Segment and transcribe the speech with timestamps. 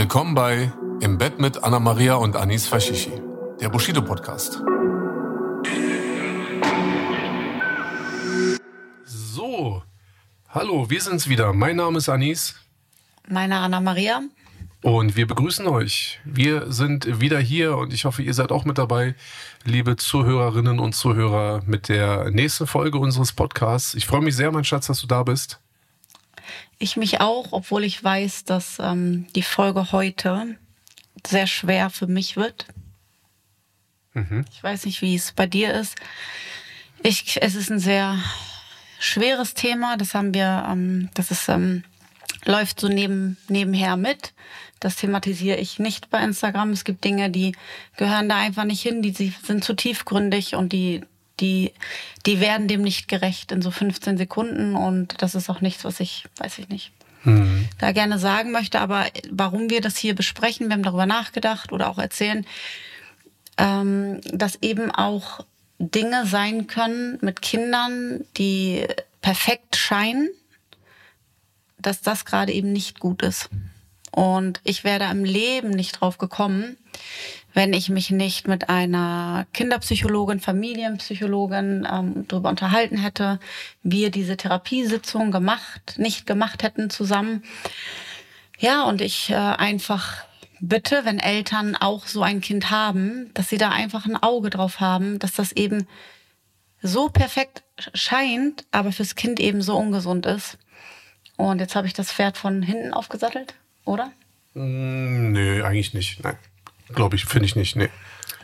[0.00, 3.20] Willkommen bei Im Bett mit Anna Maria und Anis Fashishi,
[3.60, 4.62] der Bushido Podcast.
[9.04, 9.82] So,
[10.50, 11.52] hallo, wir sind's wieder.
[11.52, 12.54] Mein Name ist Anis.
[13.28, 14.22] Meine Anna Maria.
[14.84, 16.20] Und wir begrüßen euch.
[16.24, 19.16] Wir sind wieder hier und ich hoffe, ihr seid auch mit dabei,
[19.64, 23.94] liebe Zuhörerinnen und Zuhörer, mit der nächsten Folge unseres Podcasts.
[23.94, 25.58] Ich freue mich sehr, mein Schatz, dass du da bist.
[26.78, 30.56] Ich mich auch, obwohl ich weiß, dass ähm, die Folge heute
[31.26, 32.66] sehr schwer für mich wird.
[34.14, 34.44] Mhm.
[34.52, 35.96] Ich weiß nicht, wie es bei dir ist.
[37.02, 38.18] Ich, es ist ein sehr
[38.98, 39.96] schweres Thema.
[39.96, 41.84] Das haben wir, ähm, das ist, ähm,
[42.44, 44.32] läuft so neben, nebenher mit.
[44.80, 46.70] Das thematisiere ich nicht bei Instagram.
[46.70, 47.54] Es gibt Dinge, die
[47.96, 49.12] gehören da einfach nicht hin, die
[49.42, 51.04] sind zu tiefgründig und die,
[51.40, 51.72] die,
[52.26, 54.74] die werden dem nicht gerecht in so 15 Sekunden.
[54.74, 56.92] Und das ist auch nichts, was ich, weiß ich nicht,
[57.24, 57.68] mhm.
[57.78, 58.80] da gerne sagen möchte.
[58.80, 62.46] Aber warum wir das hier besprechen, wir haben darüber nachgedacht oder auch erzählen,
[63.56, 65.44] ähm, dass eben auch
[65.78, 68.86] Dinge sein können mit Kindern, die
[69.20, 70.28] perfekt scheinen,
[71.78, 73.48] dass das gerade eben nicht gut ist.
[74.10, 76.76] Und ich wäre im Leben nicht drauf gekommen,
[77.58, 83.40] wenn ich mich nicht mit einer Kinderpsychologin, Familienpsychologin ähm, darüber unterhalten hätte,
[83.82, 87.42] wir diese Therapiesitzung gemacht, nicht gemacht hätten zusammen.
[88.60, 90.24] Ja, und ich äh, einfach
[90.60, 94.78] bitte, wenn Eltern auch so ein Kind haben, dass sie da einfach ein Auge drauf
[94.78, 95.88] haben, dass das eben
[96.80, 100.58] so perfekt scheint, aber fürs Kind eben so ungesund ist.
[101.36, 103.54] Und jetzt habe ich das Pferd von hinten aufgesattelt
[103.84, 104.12] oder?
[104.54, 106.22] Mm, nö, eigentlich nicht.
[106.22, 106.36] Nein.
[106.94, 107.76] Glaube ich, finde ich nicht.
[107.76, 107.88] Nee.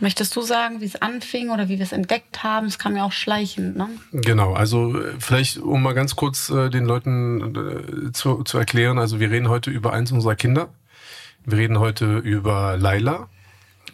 [0.01, 2.67] Möchtest du sagen, wie es anfing oder wie wir es entdeckt haben?
[2.67, 3.89] Es kam ja auch schleichend, ne?
[4.13, 7.55] Genau, also äh, vielleicht, um mal ganz kurz äh, den Leuten
[8.09, 10.69] äh, zu, zu erklären, also wir reden heute über eins unserer Kinder.
[11.45, 13.29] Wir reden heute über Laila.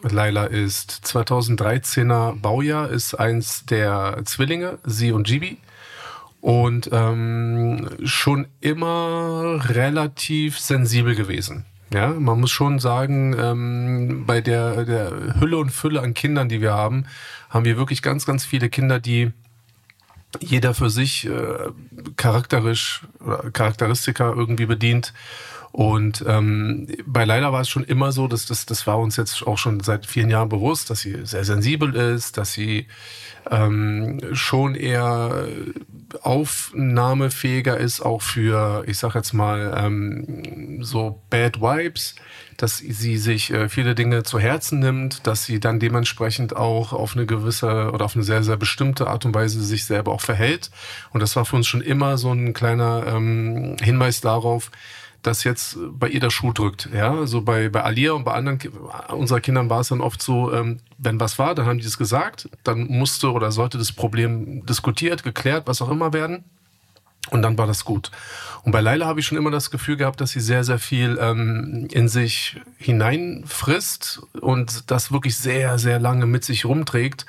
[0.03, 5.59] Laila ist 2013er Baujahr, ist eins der Zwillinge, sie und Gibi
[6.41, 11.67] und ähm, schon immer relativ sensibel gewesen.
[11.93, 16.61] Ja, man muss schon sagen, ähm, bei der, der Hülle und Fülle an Kindern, die
[16.61, 17.07] wir haben,
[17.49, 19.33] haben wir wirklich ganz, ganz viele Kinder, die
[20.39, 21.71] jeder für sich äh,
[22.17, 25.13] charakterisch oder Charakteristika irgendwie bedient.
[25.73, 29.47] Und ähm, bei Leila war es schon immer so, dass das, das war uns jetzt
[29.47, 32.87] auch schon seit vielen Jahren bewusst, dass sie sehr sensibel ist, dass sie
[33.51, 35.47] ähm, schon eher
[36.23, 42.17] aufnahmefähiger ist, auch für, ich sag jetzt mal, ähm, so Bad Vibes,
[42.57, 47.17] dass sie sich äh, viele Dinge zu Herzen nimmt, dass sie dann dementsprechend auch auf
[47.17, 50.71] eine gewisse oder auf eine sehr, sehr bestimmte Art und Weise sich selber auch verhält.
[51.13, 54.71] Und das war für uns schon immer so ein kleiner ähm, Hinweis darauf,
[55.23, 56.89] dass jetzt bei ihr der Schuh drückt.
[56.95, 58.59] Ja, also bei, bei Alia und bei anderen
[59.09, 61.99] unserer Kindern war es dann oft so, ähm, wenn was war, dann haben die es
[61.99, 66.45] gesagt, dann musste oder sollte das Problem diskutiert, geklärt, was auch immer werden.
[67.31, 68.11] Und dann war das gut.
[68.63, 71.19] Und bei Laila habe ich schon immer das Gefühl gehabt, dass sie sehr, sehr viel
[71.21, 77.27] ähm, in sich hineinfrisst und das wirklich sehr, sehr lange mit sich rumträgt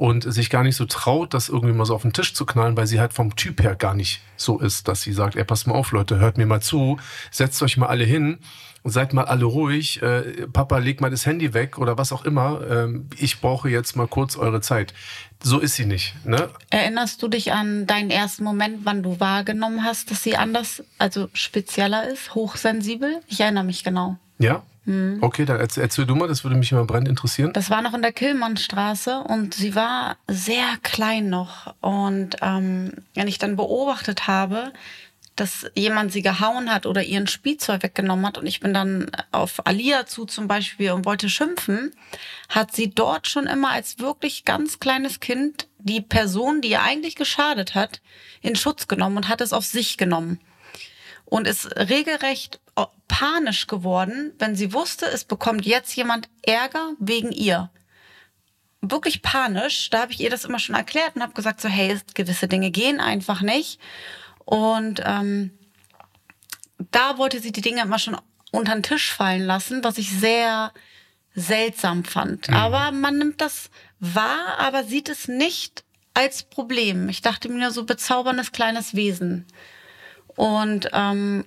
[0.00, 2.74] und sich gar nicht so traut, das irgendwie mal so auf den Tisch zu knallen,
[2.74, 5.66] weil sie halt vom Typ her gar nicht so ist, dass sie sagt, ey, passt
[5.66, 6.98] mal auf, Leute, hört mir mal zu,
[7.30, 8.38] setzt euch mal alle hin
[8.82, 12.24] und seid mal alle ruhig, äh, Papa, leg mal das Handy weg oder was auch
[12.24, 14.94] immer, ähm, ich brauche jetzt mal kurz eure Zeit.
[15.42, 16.14] So ist sie nicht.
[16.24, 16.48] Ne?
[16.70, 21.28] Erinnerst du dich an deinen ersten Moment, wann du wahrgenommen hast, dass sie anders, also
[21.34, 23.20] spezieller ist, hochsensibel?
[23.28, 24.16] Ich erinnere mich genau.
[24.38, 24.62] Ja?
[24.90, 25.18] Mhm.
[25.20, 27.52] Okay, dann erzähl, erzähl, du mal, das würde mich immer brennend interessieren.
[27.52, 31.74] Das war noch in der Killmannstraße und sie war sehr klein noch.
[31.80, 34.72] Und ähm, wenn ich dann beobachtet habe,
[35.36, 39.64] dass jemand sie gehauen hat oder ihren Spielzeug weggenommen hat und ich bin dann auf
[39.64, 41.92] Alia zu zum Beispiel und wollte schimpfen,
[42.48, 47.14] hat sie dort schon immer als wirklich ganz kleines Kind die Person, die ihr eigentlich
[47.14, 48.00] geschadet hat,
[48.42, 50.40] in Schutz genommen und hat es auf sich genommen
[51.26, 52.60] und ist regelrecht
[53.08, 57.70] panisch geworden, wenn sie wusste, es bekommt jetzt jemand Ärger wegen ihr.
[58.80, 59.90] Wirklich panisch.
[59.90, 62.70] Da habe ich ihr das immer schon erklärt und habe gesagt, so hey, gewisse Dinge
[62.70, 63.78] gehen einfach nicht.
[64.44, 65.50] Und ähm,
[66.90, 68.16] da wollte sie die Dinge immer schon
[68.52, 70.72] unter den Tisch fallen lassen, was ich sehr
[71.34, 72.48] seltsam fand.
[72.48, 72.54] Mhm.
[72.54, 75.84] Aber man nimmt das wahr, aber sieht es nicht
[76.14, 77.08] als Problem.
[77.08, 79.46] Ich dachte mir so bezauberndes kleines Wesen.
[80.36, 81.44] Und ähm,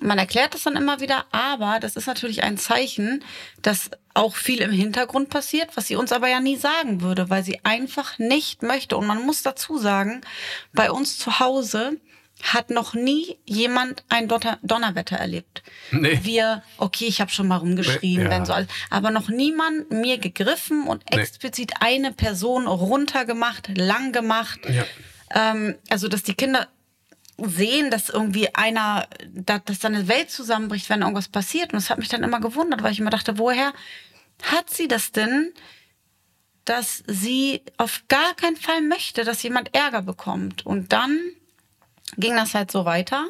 [0.00, 3.24] man erklärt das dann immer wieder, aber das ist natürlich ein Zeichen,
[3.60, 7.44] dass auch viel im Hintergrund passiert, was sie uns aber ja nie sagen würde, weil
[7.44, 8.96] sie einfach nicht möchte.
[8.96, 10.20] Und man muss dazu sagen,
[10.72, 11.98] bei uns zu Hause
[12.42, 14.28] hat noch nie jemand ein
[14.62, 15.62] Donnerwetter erlebt.
[15.90, 16.20] Nee.
[16.22, 18.30] Wir, okay, ich habe schon mal rumgeschrien, ja.
[18.30, 21.18] wenn so alles, aber noch niemand mir gegriffen und nee.
[21.18, 24.60] explizit eine Person runtergemacht, lang gemacht.
[24.68, 24.84] Ja.
[25.34, 26.68] Ähm, also, dass die Kinder
[27.46, 29.06] sehen, dass irgendwie einer,
[29.46, 31.72] dass da eine Welt zusammenbricht, wenn irgendwas passiert.
[31.72, 33.72] Und das hat mich dann immer gewundert, weil ich immer dachte, woher
[34.42, 35.52] hat sie das denn,
[36.64, 40.64] dass sie auf gar keinen Fall möchte, dass jemand Ärger bekommt?
[40.66, 41.18] Und dann
[42.16, 43.26] ging das halt so weiter.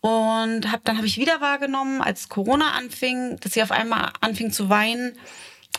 [0.00, 4.52] Und hab, dann habe ich wieder wahrgenommen, als Corona anfing, dass sie auf einmal anfing
[4.52, 5.16] zu weinen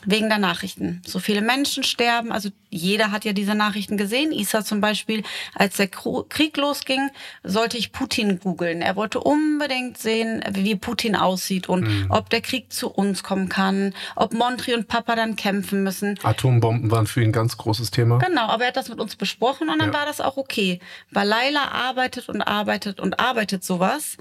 [0.05, 1.01] wegen der Nachrichten.
[1.05, 2.31] So viele Menschen sterben.
[2.31, 4.31] Also jeder hat ja diese Nachrichten gesehen.
[4.31, 5.23] Isa zum Beispiel,
[5.53, 7.09] als der Krieg losging,
[7.43, 8.81] sollte ich Putin googeln.
[8.81, 12.07] Er wollte unbedingt sehen, wie Putin aussieht und mhm.
[12.09, 16.19] ob der Krieg zu uns kommen kann, ob Montri und Papa dann kämpfen müssen.
[16.23, 18.17] Atombomben waren für ihn ein ganz großes Thema.
[18.19, 19.99] Genau, aber er hat das mit uns besprochen und dann ja.
[19.99, 20.79] war das auch okay.
[21.11, 24.17] Weil Laila arbeitet und arbeitet und arbeitet sowas.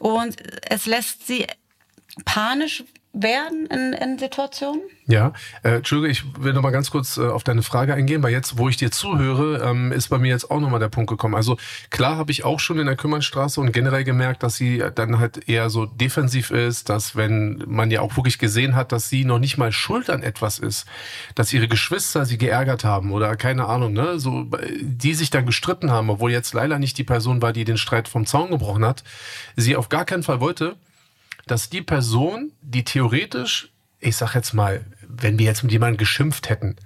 [0.00, 0.36] Und
[0.68, 1.46] es lässt sie
[2.24, 4.82] panisch werden in, in Situationen?
[5.06, 5.32] Ja,
[5.62, 8.58] äh, Entschuldige, ich will noch mal ganz kurz äh, auf deine Frage eingehen, weil jetzt,
[8.58, 11.34] wo ich dir zuhöre, ähm, ist bei mir jetzt auch noch mal der Punkt gekommen.
[11.34, 11.56] Also
[11.90, 15.48] klar habe ich auch schon in der Kümmernstraße und generell gemerkt, dass sie dann halt
[15.48, 19.38] eher so defensiv ist, dass wenn man ja auch wirklich gesehen hat, dass sie noch
[19.38, 20.86] nicht mal schuld an etwas ist,
[21.34, 24.46] dass ihre Geschwister sie geärgert haben oder keine Ahnung, ne, so
[24.80, 28.08] die sich dann gestritten haben, obwohl jetzt leider nicht die Person war, die den Streit
[28.08, 29.04] vom Zaun gebrochen hat,
[29.56, 30.76] sie auf gar keinen Fall wollte,
[31.46, 33.70] dass die Person, die theoretisch,
[34.00, 36.76] ich sag jetzt mal, wenn wir jetzt mit jemandem geschimpft hätten,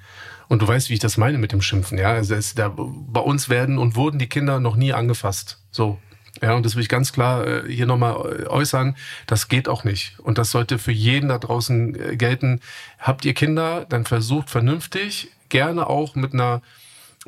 [0.49, 3.21] und du weißt, wie ich das meine mit dem Schimpfen, ja, also es, da, bei
[3.21, 5.99] uns werden und wurden die Kinder noch nie angefasst, so.
[6.41, 8.97] Ja, und das will ich ganz klar äh, hier nochmal äh, äußern.
[9.27, 10.21] Das geht auch nicht.
[10.21, 12.61] Und das sollte für jeden da draußen äh, gelten.
[13.01, 16.63] Habt ihr Kinder, dann versucht vernünftig, gerne auch mit einer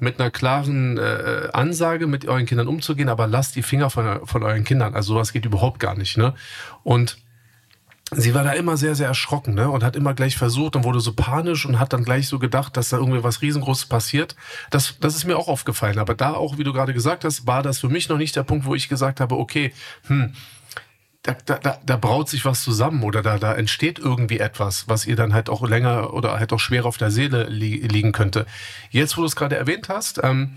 [0.01, 4.43] mit einer klaren äh, Ansage mit euren Kindern umzugehen, aber lasst die Finger von, von
[4.43, 4.95] euren Kindern.
[4.95, 6.17] Also sowas geht überhaupt gar nicht.
[6.17, 6.35] Ne?
[6.83, 7.19] Und
[8.13, 9.71] sie war da immer sehr, sehr erschrocken ne?
[9.71, 12.77] und hat immer gleich versucht und wurde so panisch und hat dann gleich so gedacht,
[12.77, 14.37] dass da irgendwie was riesengroßes passiert.
[14.71, 15.99] Das, das ist mir auch aufgefallen.
[15.99, 18.43] Aber da auch, wie du gerade gesagt hast, war das für mich noch nicht der
[18.43, 19.73] Punkt, wo ich gesagt habe, okay,
[20.07, 20.35] hm,
[21.23, 25.17] da, da, da, braut sich was zusammen oder da, da entsteht irgendwie etwas, was ihr
[25.17, 28.47] dann halt auch länger oder halt auch schwer auf der Seele li liegen könnte.
[28.91, 30.57] Jetzt, wo du es gerade erwähnt hast, ähm,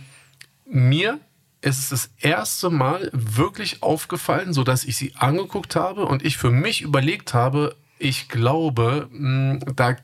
[0.66, 1.20] mir
[1.62, 6.38] ist es das erste Mal wirklich aufgefallen, so dass ich sie angeguckt habe und ich
[6.38, 9.98] für mich überlegt habe, ich glaube, mh, da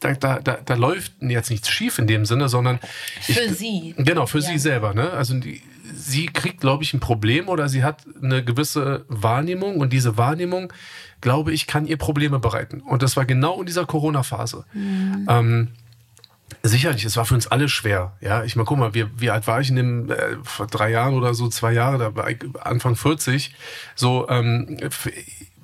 [0.00, 2.78] da, da, da, da läuft jetzt nichts schief in dem Sinne, sondern
[3.22, 3.94] für ich, sie.
[3.96, 4.44] Genau, für ja.
[4.44, 4.92] sie selber.
[4.92, 5.10] Ne?
[5.10, 5.62] Also die,
[5.92, 10.72] sie kriegt, glaube ich, ein Problem oder sie hat eine gewisse Wahrnehmung und diese Wahrnehmung,
[11.20, 12.80] glaube ich, kann ihr Probleme bereiten.
[12.80, 14.64] Und das war genau in dieser Corona-Phase.
[14.72, 15.26] Mhm.
[15.28, 15.68] Ähm,
[16.62, 18.16] Sicherlich, es war für uns alle schwer.
[18.20, 20.90] Ja, ich meine, guck mal, wie, wie alt war ich in dem äh, vor drei
[20.90, 23.54] Jahren oder so, zwei Jahre, da war ich Anfang 40.
[23.94, 24.78] So, ähm,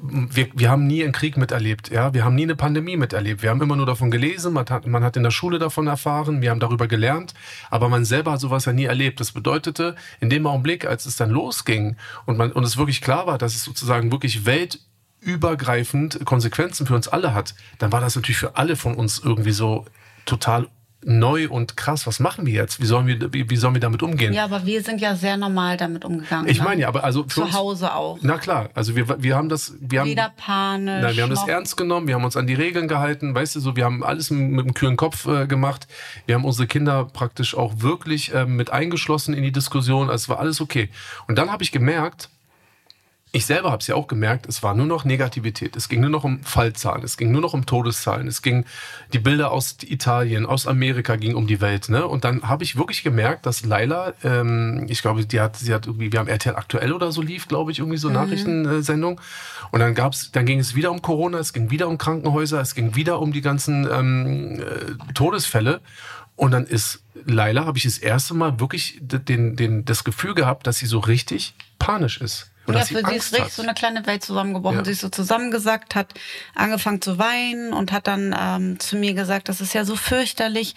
[0.02, 3.42] wir, wir haben nie einen Krieg miterlebt, ja, wir haben nie eine Pandemie miterlebt.
[3.42, 6.40] Wir haben immer nur davon gelesen, man hat, man hat in der Schule davon erfahren,
[6.40, 7.34] wir haben darüber gelernt,
[7.70, 9.20] aber man selber hat sowas ja nie erlebt.
[9.20, 13.26] Das bedeutete, in dem Augenblick, als es dann losging und man und es wirklich klar
[13.26, 18.38] war, dass es sozusagen wirklich weltübergreifend Konsequenzen für uns alle hat, dann war das natürlich
[18.38, 19.84] für alle von uns irgendwie so
[20.24, 20.68] total
[21.04, 22.80] neu und krass, was machen wir jetzt?
[22.80, 24.32] Wie sollen wir, wie, wie sollen wir damit umgehen?
[24.32, 26.48] Ja, aber wir sind ja sehr normal damit umgegangen.
[26.48, 26.64] Ich ne?
[26.64, 28.18] meine ja, aber also zu uns, Hause auch.
[28.20, 31.02] Na klar, also wir, wir haben das, wir haben weder panisch.
[31.02, 33.60] Nein, wir haben das ernst genommen, wir haben uns an die Regeln gehalten, weißt du,
[33.60, 35.86] so wir haben alles mit, mit einem kühlen Kopf äh, gemacht.
[36.26, 40.10] Wir haben unsere Kinder praktisch auch wirklich äh, mit eingeschlossen in die Diskussion.
[40.10, 40.90] Also es war alles okay.
[41.28, 42.28] Und dann habe ich gemerkt,
[43.32, 45.76] ich selber habe es ja auch gemerkt, es war nur noch Negativität.
[45.76, 48.64] Es ging nur noch um Fallzahlen, es ging nur noch um Todeszahlen, es ging
[49.12, 51.88] die Bilder aus Italien, aus Amerika ging um die Welt.
[51.90, 52.04] Ne?
[52.06, 55.86] Und dann habe ich wirklich gemerkt, dass Laila, ähm, ich glaube, die hat, sie hat
[55.86, 58.14] irgendwie, wir haben RTL aktuell oder so lief, glaube ich, irgendwie so mhm.
[58.14, 59.20] Nachrichtensendung.
[59.70, 62.74] Und dann gab's, dann ging es wieder um Corona, es ging wieder um Krankenhäuser, es
[62.74, 65.80] ging wieder um die ganzen ähm, äh, Todesfälle.
[66.34, 70.66] Und dann ist Laila, habe ich das erste Mal wirklich den, den, das Gefühl gehabt,
[70.66, 72.49] dass sie so richtig panisch ist.
[72.70, 74.78] Und ja, für sie ist richtig so eine kleine Welt zusammengebrochen.
[74.78, 74.84] Ja.
[74.84, 76.14] Sie ist so zusammengesackt, hat
[76.54, 80.74] angefangen zu weinen und hat dann ähm, zu mir gesagt, das ist ja so fürchterlich,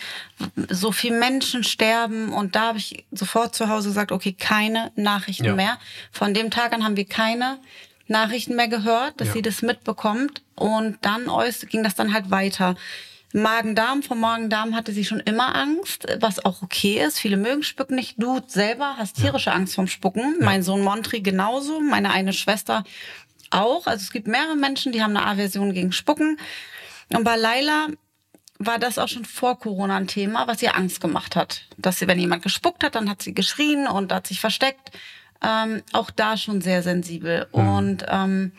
[0.69, 2.33] so viele Menschen sterben.
[2.33, 5.55] Und da habe ich sofort zu Hause gesagt, okay, keine Nachrichten ja.
[5.55, 5.77] mehr.
[6.11, 7.59] Von dem Tag an haben wir keine
[8.07, 9.33] Nachrichten mehr gehört, dass ja.
[9.35, 10.41] sie das mitbekommt.
[10.55, 11.29] Und dann
[11.69, 12.75] ging das dann halt weiter.
[13.33, 17.19] Magen-Darm, vom Magen-Darm hatte sie schon immer Angst, was auch okay ist.
[17.19, 18.21] Viele mögen Spucken nicht.
[18.21, 19.55] Du selber hast tierische ja.
[19.55, 20.37] Angst vom Spucken.
[20.39, 20.45] Ja.
[20.45, 22.83] Mein Sohn Montri genauso, meine eine Schwester
[23.49, 23.87] auch.
[23.87, 26.37] Also es gibt mehrere Menschen, die haben eine Aversion gegen Spucken.
[27.11, 27.87] Und bei Laila
[28.59, 31.63] war das auch schon vor Corona ein Thema, was ihr Angst gemacht hat.
[31.77, 34.91] Dass sie, wenn jemand gespuckt hat, dann hat sie geschrien und hat sich versteckt.
[35.43, 37.47] Ähm, auch da schon sehr sensibel.
[37.51, 37.67] Mhm.
[37.67, 38.51] Und ähm,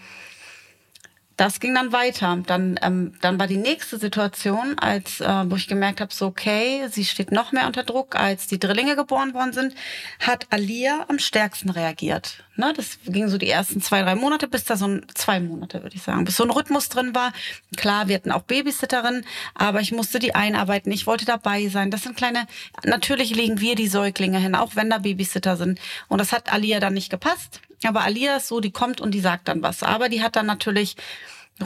[1.37, 2.39] das ging dann weiter.
[2.47, 6.87] Dann, ähm, dann war die nächste Situation, als äh, wo ich gemerkt habe, so okay,
[6.91, 9.75] sie steht noch mehr unter Druck, als die Drillinge geboren worden sind,
[10.21, 12.45] hat Alia am stärksten reagiert.
[12.57, 15.83] Ne, das ging so die ersten zwei, drei Monate, bis da so ein, zwei Monate,
[15.83, 17.33] würde ich sagen, bis so ein Rhythmus drin war.
[17.77, 20.93] Klar, wir hatten auch Babysitterinnen, aber ich musste die einarbeiten.
[20.93, 21.91] Ich wollte dabei sein.
[21.91, 22.47] Das sind kleine,
[22.85, 25.81] natürlich legen wir die Säuglinge hin, auch wenn da Babysitter sind.
[26.07, 27.61] Und das hat Alia dann nicht gepasst.
[27.87, 29.83] Aber Alia ist so, die kommt und die sagt dann was.
[29.83, 30.97] Aber die hat dann natürlich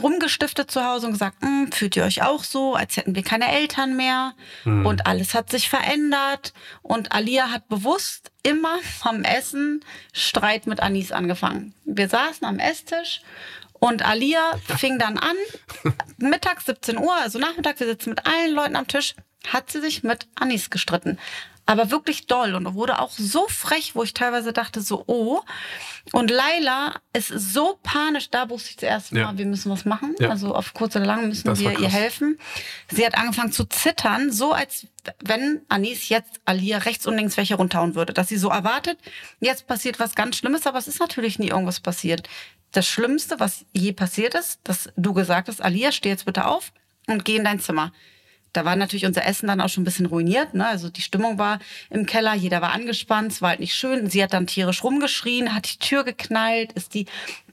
[0.01, 3.51] rumgestiftet zu Hause und gesagt, hm, fühlt ihr euch auch so, als hätten wir keine
[3.51, 4.33] Eltern mehr
[4.63, 4.85] hm.
[4.85, 9.83] und alles hat sich verändert und Alia hat bewusst immer vom Essen
[10.13, 11.73] Streit mit Anis angefangen.
[11.85, 13.21] Wir saßen am Esstisch
[13.73, 15.35] und Alia fing dann an,
[16.17, 19.15] mittags 17 Uhr, also Nachmittag, wir sitzen mit allen Leuten am Tisch,
[19.47, 21.17] hat sie sich mit Anis gestritten
[21.69, 25.41] aber wirklich doll und wurde auch so frech, wo ich teilweise dachte so, oh.
[26.13, 29.37] Und Laila ist so panisch, da wusste ich zuerst mal, ja.
[29.37, 30.15] wir müssen was machen.
[30.17, 30.29] Ja.
[30.29, 32.39] Also auf kurz oder lang müssen das wir ihr helfen.
[32.89, 34.87] Sie hat angefangen zu zittern, so als
[35.23, 38.13] wenn Anis jetzt Alia rechts und links welche runterhauen würde.
[38.13, 38.97] Dass sie so erwartet,
[39.39, 42.27] jetzt passiert was ganz Schlimmes, aber es ist natürlich nie irgendwas passiert.
[42.71, 46.71] Das Schlimmste, was je passiert ist, dass du gesagt hast, Alia, steh jetzt bitte auf
[47.05, 47.91] und geh in dein Zimmer
[48.53, 50.53] da war natürlich unser Essen dann auch schon ein bisschen ruiniert.
[50.53, 50.65] Ne?
[50.65, 54.09] Also die Stimmung war im Keller, jeder war angespannt, es war halt nicht schön.
[54.09, 57.05] Sie hat dann tierisch rumgeschrien, hat die Tür geknallt, ist die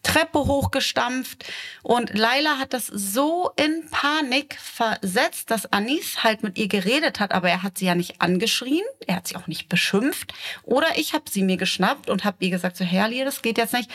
[0.02, 1.44] Treppe hochgestampft.
[1.82, 7.32] Und Laila hat das so in Panik versetzt, dass Anis halt mit ihr geredet hat,
[7.32, 10.32] aber er hat sie ja nicht angeschrien, er hat sie auch nicht beschimpft.
[10.62, 13.74] Oder ich habe sie mir geschnappt und habe ihr gesagt, so Herrlich, das geht jetzt
[13.74, 13.90] nicht.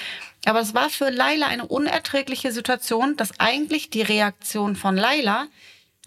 [0.46, 5.48] Aber es war für Laila eine unerträgliche Situation, dass eigentlich die Reaktion von Laila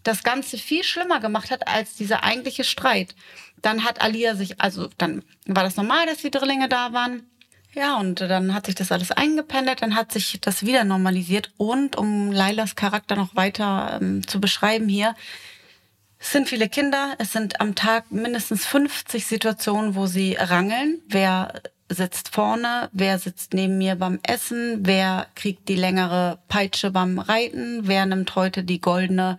[0.05, 3.15] das Ganze viel schlimmer gemacht hat als dieser eigentliche Streit.
[3.61, 7.23] Dann hat Alia sich, also dann war das normal, dass die Drillinge da waren.
[7.75, 11.51] Ja, und dann hat sich das alles eingependelt, dann hat sich das wieder normalisiert.
[11.57, 15.17] Und um Lailas Charakter noch weiter ähm, zu beschreiben hier,
[16.19, 21.03] es sind viele Kinder, es sind am Tag mindestens 50 Situationen, wo sie rangeln.
[21.09, 27.19] Wer sitzt vorne, wer sitzt neben mir beim Essen, wer kriegt die längere Peitsche beim
[27.19, 29.39] Reiten, wer nimmt heute die goldene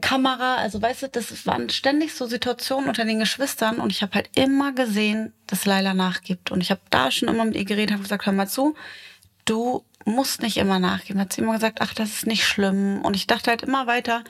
[0.00, 4.14] Kamera, also weißt du, das waren ständig so Situationen unter den Geschwistern und ich habe
[4.14, 6.50] halt immer gesehen, dass Laila nachgibt.
[6.50, 8.74] Und ich habe da schon immer mit ihr geredet, habe gesagt, hör mal zu,
[9.44, 11.20] du musst nicht immer nachgeben.
[11.20, 13.00] Hat sie immer gesagt, ach, das ist nicht schlimm.
[13.02, 14.24] Und ich dachte halt immer weiter,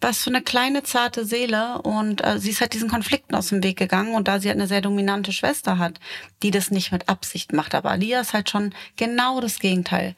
[0.00, 1.82] was für eine kleine zarte Seele.
[1.82, 4.14] Und äh, sie ist halt diesen Konflikten aus dem Weg gegangen.
[4.14, 5.98] Und da sie halt eine sehr dominante Schwester hat,
[6.42, 10.14] die das nicht mit Absicht macht, aber Alia ist halt schon genau das Gegenteil.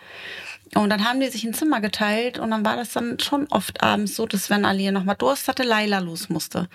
[0.75, 3.83] Und dann haben die sich ein Zimmer geteilt und dann war das dann schon oft
[3.83, 6.69] abends so, dass wenn Alia nochmal Durst hatte, Laila los musste.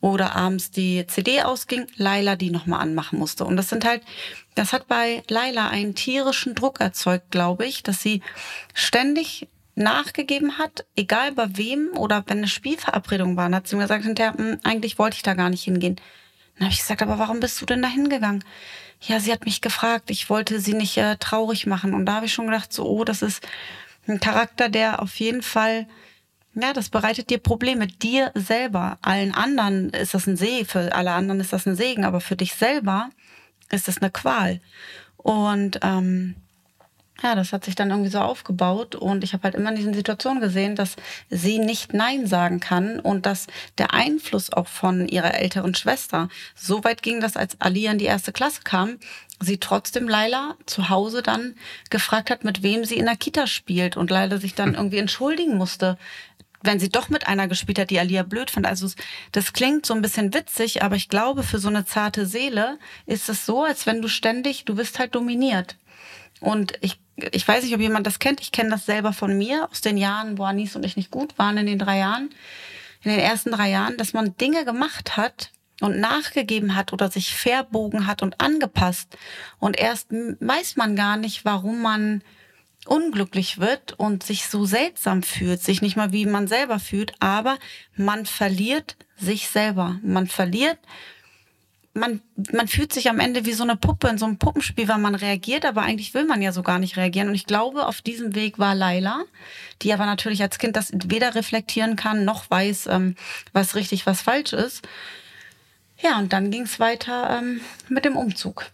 [0.00, 3.44] Oder abends die CD ausging, Laila die nochmal anmachen musste.
[3.44, 4.02] Und das sind halt,
[4.54, 8.22] das hat bei Laila einen tierischen Druck erzeugt, glaube ich, dass sie
[8.74, 14.04] ständig nachgegeben hat, egal bei wem oder wenn eine Spielverabredung war, hat sie mir gesagt,
[14.04, 15.96] hinterher, hm, eigentlich wollte ich da gar nicht hingehen.
[16.56, 18.44] Dann habe ich gesagt, aber warum bist du denn da hingegangen?
[19.00, 21.94] Ja, sie hat mich gefragt, ich wollte sie nicht äh, traurig machen.
[21.94, 23.46] Und da habe ich schon gedacht, so, oh, das ist
[24.06, 25.86] ein Charakter, der auf jeden Fall,
[26.54, 27.86] ja, das bereitet dir Probleme.
[27.86, 32.04] Dir selber, allen anderen ist das ein See, für alle anderen ist das ein Segen,
[32.04, 33.10] aber für dich selber
[33.70, 34.60] ist das eine Qual.
[35.16, 36.34] Und ähm,
[37.22, 39.94] ja, das hat sich dann irgendwie so aufgebaut und ich habe halt immer in diesen
[39.94, 40.96] Situationen gesehen, dass
[41.30, 46.84] sie nicht Nein sagen kann und dass der Einfluss auch von ihrer älteren Schwester so
[46.84, 48.98] weit ging, dass als Alia in die erste Klasse kam,
[49.40, 51.54] sie trotzdem Laila zu Hause dann
[51.90, 55.56] gefragt hat, mit wem sie in der Kita spielt und Laila sich dann irgendwie entschuldigen
[55.56, 55.98] musste,
[56.62, 58.66] wenn sie doch mit einer gespielt hat, die Alia blöd fand.
[58.66, 58.88] Also
[59.32, 63.28] das klingt so ein bisschen witzig, aber ich glaube, für so eine zarte Seele ist
[63.28, 65.76] es so, als wenn du ständig, du bist halt dominiert.
[66.40, 66.98] Und ich,
[67.32, 68.40] ich weiß nicht, ob jemand das kennt.
[68.40, 71.38] Ich kenne das selber von mir aus den Jahren, wo Anis und ich nicht gut
[71.38, 72.30] waren in den drei Jahren.
[73.02, 77.34] In den ersten drei Jahren, dass man Dinge gemacht hat und nachgegeben hat oder sich
[77.34, 79.16] verbogen hat und angepasst.
[79.58, 82.22] Und erst weiß man gar nicht, warum man
[82.86, 87.58] unglücklich wird und sich so seltsam fühlt, sich nicht mal wie man selber fühlt, aber
[87.94, 89.98] man verliert sich selber.
[90.02, 90.78] Man verliert
[91.98, 92.20] man,
[92.52, 95.14] man fühlt sich am Ende wie so eine Puppe in so einem Puppenspiel, weil man
[95.14, 97.28] reagiert, aber eigentlich will man ja so gar nicht reagieren.
[97.28, 99.24] Und ich glaube, auf diesem Weg war Laila,
[99.82, 103.16] die aber natürlich als Kind das weder reflektieren kann, noch weiß, ähm,
[103.52, 104.86] was richtig, was falsch ist.
[106.00, 108.66] Ja, und dann ging es weiter ähm, mit dem Umzug.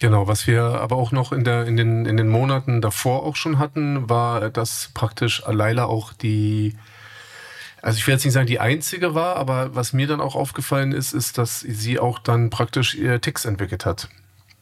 [0.00, 3.34] Genau, was wir aber auch noch in, der, in, den, in den Monaten davor auch
[3.34, 6.76] schon hatten, war, dass praktisch Laila auch die,
[7.82, 10.92] also ich will jetzt nicht sagen, die einzige war, aber was mir dann auch aufgefallen
[10.92, 14.08] ist, ist, dass sie auch dann praktisch ihr Ticks entwickelt hat.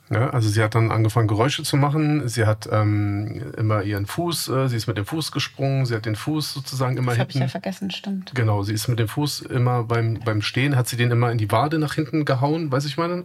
[0.08, 2.28] Ja, also sie hat dann angefangen, Geräusche zu machen.
[2.28, 6.06] Sie hat ähm, immer ihren Fuß, äh, sie ist mit dem Fuß gesprungen, sie hat
[6.06, 7.32] den Fuß sozusagen immer das hinten.
[7.32, 8.32] Das habe ich ja vergessen, stimmt.
[8.34, 11.38] Genau, sie ist mit dem Fuß immer beim, beim Stehen, hat sie den immer in
[11.38, 13.24] die Wade nach hinten gehauen, weiß ich meinen.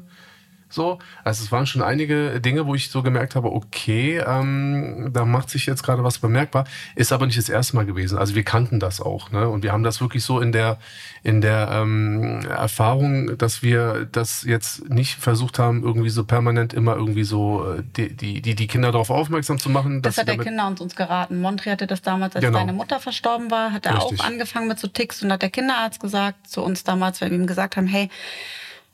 [0.72, 5.26] So, also es waren schon einige Dinge, wo ich so gemerkt habe, okay, ähm, da
[5.26, 6.66] macht sich jetzt gerade was bemerkbar.
[6.96, 8.18] Ist aber nicht das erste Mal gewesen.
[8.18, 9.50] Also wir kannten das auch, ne?
[9.50, 10.78] Und wir haben das wirklich so in der
[11.24, 16.96] in der ähm, Erfahrung, dass wir das jetzt nicht versucht haben, irgendwie so permanent immer
[16.96, 20.02] irgendwie so äh, die die die, die Kinder darauf aufmerksam zu machen.
[20.02, 21.42] Das hat der Kinder uns, uns geraten.
[21.42, 22.60] Montri hatte das damals, als genau.
[22.60, 24.20] deine Mutter verstorben war, hat er Richtig.
[24.20, 27.38] auch angefangen mit so Ticks und hat der Kinderarzt gesagt zu uns damals, wenn wir
[27.38, 28.10] ihm gesagt haben, hey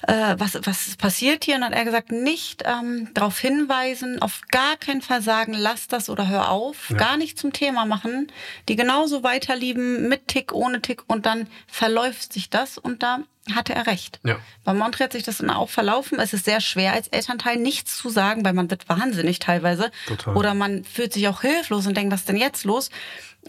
[0.08, 1.56] äh, was, was passiert hier?
[1.56, 5.88] Und dann hat er gesagt, nicht ähm, darauf hinweisen, auf gar keinen Fall sagen, lass
[5.88, 6.98] das oder hör auf, ja.
[6.98, 8.32] gar nicht zum Thema machen,
[8.70, 13.20] die genauso weiterlieben, mit Tick, ohne Tick und dann verläuft sich das und da
[13.54, 14.20] hatte er recht.
[14.24, 14.38] Ja.
[14.64, 16.20] Bei Montre hat sich das dann auch verlaufen.
[16.20, 19.92] Es ist sehr schwer als Elternteil nichts zu sagen, weil man wird wahnsinnig teilweise.
[20.06, 20.36] Total.
[20.36, 22.90] Oder man fühlt sich auch hilflos und denkt, was ist denn jetzt los?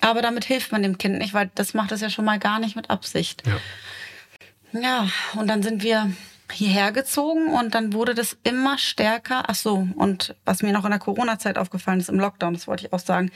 [0.01, 2.61] Aber damit hilft man dem Kind nicht, weil das macht es ja schon mal gar
[2.61, 3.43] nicht mit Absicht.
[4.73, 6.13] Ja, ja und dann sind wir
[6.53, 9.45] hierher gezogen und dann wurde das immer stärker.
[9.49, 12.87] Ach so, und was mir noch in der Corona-Zeit aufgefallen ist, im Lockdown, das wollte
[12.87, 13.31] ich auch sagen,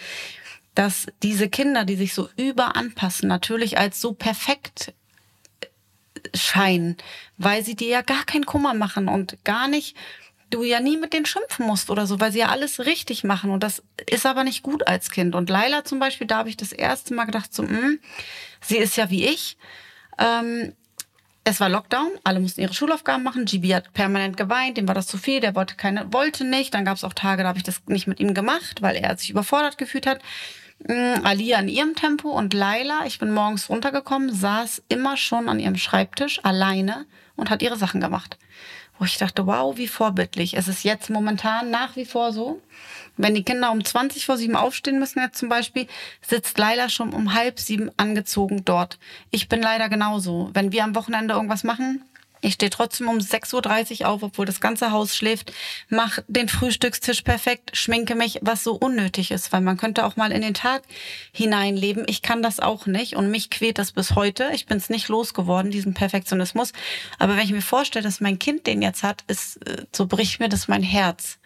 [0.74, 4.94] dass diese Kinder, die sich so überanpassen, natürlich als so perfekt
[6.34, 6.96] scheinen,
[7.36, 9.96] weil sie dir ja gar keinen Kummer machen und gar nicht,
[10.50, 13.50] du ja nie mit denen schimpfen musst oder so, weil sie ja alles richtig machen
[13.50, 15.34] und das ist aber nicht gut als Kind.
[15.34, 18.00] Und Laila zum Beispiel, da habe ich das erste Mal gedacht, so, mh, hm,
[18.60, 19.56] sie ist ja wie ich.
[20.18, 20.74] Ähm,
[21.44, 23.44] es war Lockdown, alle mussten ihre Schulaufgaben machen.
[23.44, 26.72] GB hat permanent geweint, dem war das zu viel, der wollte keine, wollte nicht.
[26.72, 29.16] Dann gab es auch Tage, da habe ich das nicht mit ihm gemacht, weil er
[29.16, 30.20] sich überfordert gefühlt hat.
[30.86, 35.58] Mm, Alia in ihrem Tempo und Laila, ich bin morgens runtergekommen, saß immer schon an
[35.58, 38.38] ihrem Schreibtisch alleine und hat ihre Sachen gemacht.
[38.98, 40.56] Wo ich dachte, wow, wie vorbildlich.
[40.56, 42.60] Es ist jetzt momentan nach wie vor so.
[43.16, 45.86] Wenn die Kinder um 20 vor sieben aufstehen müssen, jetzt zum Beispiel,
[46.26, 48.98] sitzt Laila schon um halb sieben angezogen dort.
[49.30, 50.50] Ich bin leider genauso.
[50.54, 52.02] Wenn wir am Wochenende irgendwas machen,
[52.44, 55.52] ich stehe trotzdem um 6.30 Uhr auf, obwohl das ganze Haus schläft,
[55.88, 60.32] mach den Frühstückstisch perfekt, schminke mich, was so unnötig ist, weil man könnte auch mal
[60.32, 60.82] in den Tag
[61.32, 62.04] hineinleben.
[62.08, 64.50] Ich kann das auch nicht und mich quält das bis heute.
[64.54, 66.72] Ich bin es nicht losgeworden, diesen Perfektionismus.
[67.20, 70.40] Aber wenn ich mir vorstelle, dass mein Kind den jetzt hat, ist, äh, so bricht
[70.40, 71.38] mir das mein Herz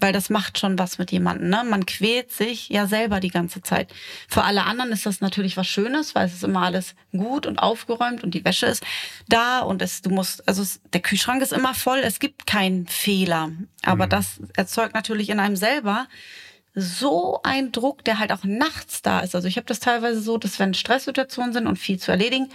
[0.00, 1.48] weil das macht schon was mit jemandem.
[1.50, 1.64] Ne?
[1.64, 3.92] Man quält sich ja selber die ganze Zeit.
[4.28, 7.58] Für alle anderen ist das natürlich was Schönes, weil es ist immer alles gut und
[7.58, 8.84] aufgeräumt und die Wäsche ist
[9.28, 11.98] da und es, du musst, also es, der Kühlschrank ist immer voll.
[11.98, 13.50] Es gibt keinen Fehler,
[13.84, 14.10] aber mhm.
[14.10, 16.06] das erzeugt natürlich in einem selber
[16.78, 19.34] so ein Druck, der halt auch nachts da ist.
[19.34, 22.50] Also ich habe das teilweise so, dass wenn Stresssituationen sind und viel zu erledigen,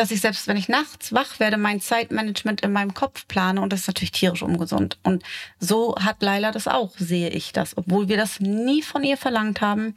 [0.00, 3.70] dass ich selbst, wenn ich nachts wach werde, mein Zeitmanagement in meinem Kopf plane und
[3.70, 4.98] das ist natürlich tierisch ungesund.
[5.02, 5.22] Und
[5.58, 9.60] so hat Laila das auch, sehe ich das, obwohl wir das nie von ihr verlangt
[9.60, 9.94] haben.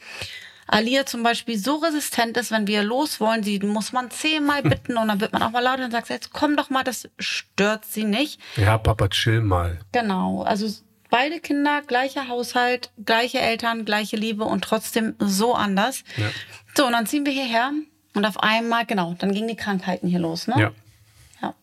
[0.67, 4.97] Alia zum Beispiel so resistent ist, wenn wir los wollen, sie muss man zehnmal bitten
[4.97, 7.85] und dann wird man auch mal laut und sagt, jetzt komm doch mal, das stört
[7.85, 8.41] sie nicht.
[8.57, 9.79] Ja, Papa, chill mal.
[9.93, 10.69] Genau, also
[11.09, 16.03] beide Kinder, gleicher Haushalt, gleiche Eltern, gleiche Liebe und trotzdem so anders.
[16.17, 16.29] Ja.
[16.75, 17.71] So, und dann ziehen wir hierher
[18.15, 20.55] und auf einmal, genau, dann gingen die Krankheiten hier los, ne?
[20.57, 20.71] Ja.
[21.41, 21.53] ja.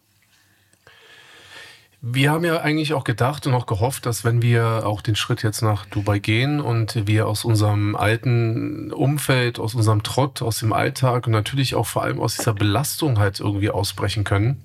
[2.02, 5.42] Wir haben ja eigentlich auch gedacht und auch gehofft, dass wenn wir auch den Schritt
[5.42, 10.72] jetzt nach Dubai gehen und wir aus unserem alten Umfeld, aus unserem Trott, aus dem
[10.72, 14.62] Alltag und natürlich auch vor allem aus dieser Belastung halt irgendwie ausbrechen können,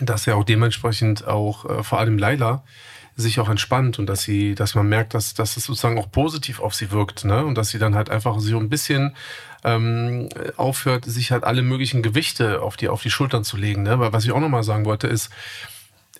[0.00, 2.62] dass ja auch dementsprechend auch äh, vor allem Laila
[3.18, 6.60] sich auch entspannt und dass sie, dass man merkt, dass, dass es sozusagen auch positiv
[6.60, 7.44] auf sie wirkt, ne?
[7.44, 9.14] Und dass sie dann halt einfach so ein bisschen
[9.64, 13.82] ähm, aufhört, sich halt alle möglichen Gewichte auf die, auf die Schultern zu legen.
[13.82, 13.98] Ne?
[13.98, 15.30] Weil was ich auch nochmal sagen wollte, ist,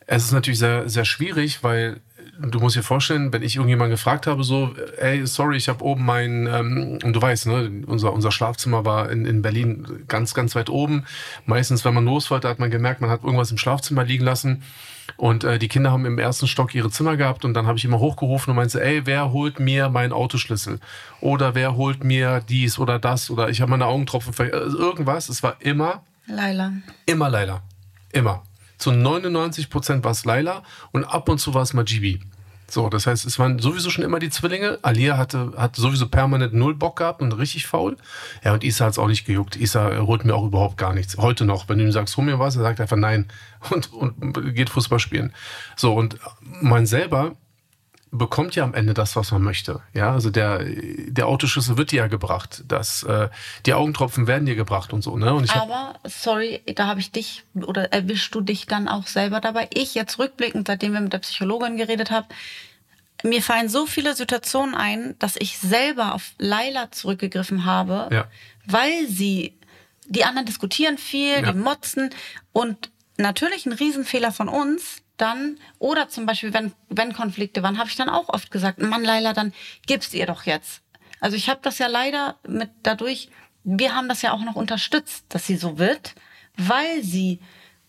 [0.07, 2.01] es ist natürlich sehr, sehr schwierig, weil
[2.41, 6.05] du musst dir vorstellen, wenn ich irgendjemanden gefragt habe, so, ey, sorry, ich habe oben
[6.05, 10.55] mein, ähm, und du weißt, ne, unser, unser Schlafzimmer war in, in Berlin ganz, ganz
[10.55, 11.05] weit oben.
[11.47, 14.63] Meistens, wenn man los wollte, hat man gemerkt, man hat irgendwas im Schlafzimmer liegen lassen.
[15.16, 17.85] Und äh, die Kinder haben im ersten Stock ihre Zimmer gehabt und dann habe ich
[17.85, 20.79] immer hochgerufen und meinte, ey, wer holt mir meinen Autoschlüssel?
[21.21, 23.31] Oder wer holt mir dies oder das?
[23.31, 25.29] Oder ich habe meine Augentropfen, also irgendwas.
[25.29, 26.73] Es war immer Laila.
[27.07, 27.62] Immer Laila.
[28.12, 28.42] Immer.
[28.77, 32.21] zu 99 Prozent war es Laila und ab und zu war es Majibi.
[32.70, 34.78] So, das heißt, es waren sowieso schon immer die Zwillinge.
[34.83, 37.96] Alia hatte, hat sowieso permanent null Bock gehabt und richtig faul.
[38.44, 39.57] Ja, und Isa hat es auch nicht gejuckt.
[39.57, 41.16] Isa holt mir auch überhaupt gar nichts.
[41.16, 43.26] Heute noch, wenn du ihm sagst, hol mir was, er sagt einfach nein
[43.70, 45.33] und, und geht Fußball spielen.
[45.76, 46.18] So, und
[46.61, 47.37] man selber
[48.11, 49.81] bekommt ja am Ende das, was man möchte.
[49.92, 52.64] Ja, also der, der Autoschlüssel wird dir ja gebracht.
[52.66, 53.29] Das, äh,
[53.66, 55.16] die Augentropfen werden dir gebracht und so.
[55.16, 55.35] Ne?
[55.35, 59.68] Und Aber, sorry, da habe ich dich oder erwischst du dich dann auch selber dabei.
[59.75, 62.27] Ich jetzt rückblickend, seitdem wir mit der Psychologin geredet haben,
[63.25, 68.29] mir fallen so viele Situationen ein, dass ich selber auf Laila zurückgegriffen habe, ja.
[68.64, 69.59] weil sie,
[70.07, 71.53] die anderen diskutieren viel, ja.
[71.53, 72.11] die motzen
[72.53, 77.88] und natürlich ein Riesenfehler von uns, dann, oder zum Beispiel, wenn, wenn Konflikte waren, habe
[77.88, 79.52] ich dann auch oft gesagt, Mann, Leila, dann
[79.87, 80.83] gib's ihr doch jetzt.
[81.20, 83.28] Also ich habe das ja leider mit dadurch,
[83.64, 86.14] wir haben das ja auch noch unterstützt, dass sie so wird,
[86.57, 87.40] weil sie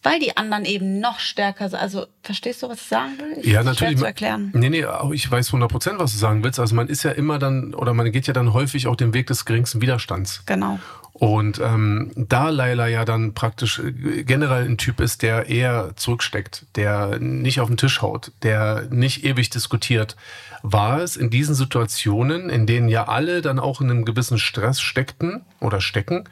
[0.01, 1.79] weil die anderen eben noch stärker sind.
[1.79, 3.39] Also, verstehst du, was ich sagen will?
[3.41, 3.97] Ich ja, natürlich.
[3.97, 4.51] Zu erklären.
[4.53, 6.59] Nee, nee, ich weiß 100 Prozent, was du sagen willst.
[6.59, 9.27] Also, man ist ja immer dann, oder man geht ja dann häufig auch den Weg
[9.27, 10.43] des geringsten Widerstands.
[10.45, 10.79] Genau.
[11.19, 16.65] Und ähm, da Laila ja dann praktisch äh, generell ein Typ ist, der eher zurücksteckt,
[16.77, 20.15] der nicht auf den Tisch haut, der nicht ewig diskutiert,
[20.63, 24.79] war es in diesen Situationen, in denen ja alle dann auch in einem gewissen Stress
[24.79, 26.23] steckten oder stecken,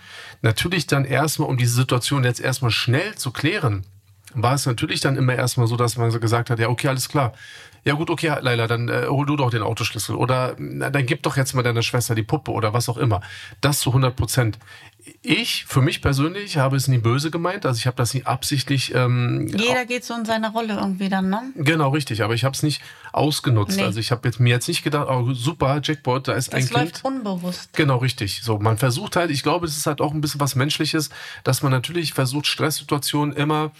[0.41, 3.85] natürlich dann erstmal, um diese Situation jetzt erstmal schnell zu klären,
[4.33, 7.09] war es natürlich dann immer erstmal so, dass man so gesagt hat, ja, okay, alles
[7.09, 7.33] klar,
[7.87, 11.23] ja gut, okay, Leila, dann äh, hol du doch den Autoschlüssel oder na, dann gib
[11.23, 13.21] doch jetzt mal deiner Schwester die Puppe oder was auch immer.
[13.61, 14.59] Das zu 100 Prozent.
[15.21, 18.93] Ich, für mich persönlich, habe es nie böse gemeint, also ich habe das nie absichtlich...
[18.93, 21.43] Ähm, Jeder geht so in seine Rolle irgendwie dann, ne?
[21.55, 22.81] Genau, richtig, aber ich habe es nicht
[23.13, 23.77] ausgenutzt.
[23.77, 23.83] Nee.
[23.83, 26.67] Also ich habe jetzt mir jetzt nicht gedacht, oh super, Jackpot, da ist das ein
[26.67, 26.75] Kind.
[26.75, 27.69] Das läuft unbewusst.
[27.71, 28.41] Genau, richtig.
[28.43, 31.09] So, man versucht halt, ich glaube, es ist halt auch ein bisschen was Menschliches,
[31.45, 33.71] dass man natürlich versucht, Stresssituationen immer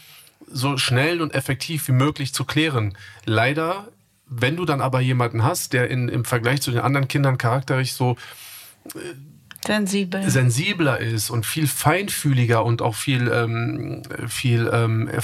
[0.50, 2.98] so schnell und effektiv wie möglich zu klären.
[3.26, 3.90] Leider
[4.30, 7.94] wenn du dann aber jemanden hast, der in, im Vergleich zu den anderen Kindern charakterisch
[7.94, 8.18] so
[8.96, 9.00] äh,
[9.66, 10.30] Sensibel.
[10.30, 15.22] sensibler ist und viel feinfühliger und auch viel, ähm, viel ähm, äh,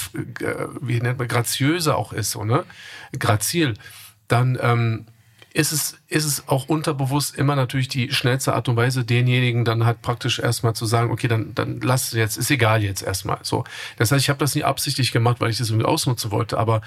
[0.81, 2.65] wie nennt man, graziöser auch ist, so, ne?
[3.17, 3.75] Grazil,
[4.27, 5.05] dann ähm,
[5.53, 9.85] ist es, ist es auch unterbewusst immer natürlich die schnellste Art und Weise, denjenigen dann
[9.85, 13.37] halt praktisch erstmal zu sagen, okay, dann, dann lass es jetzt, ist egal jetzt erstmal.
[13.43, 13.63] So.
[13.97, 16.81] Das heißt, ich habe das nie absichtlich gemacht, weil ich das irgendwie ausnutzen wollte, aber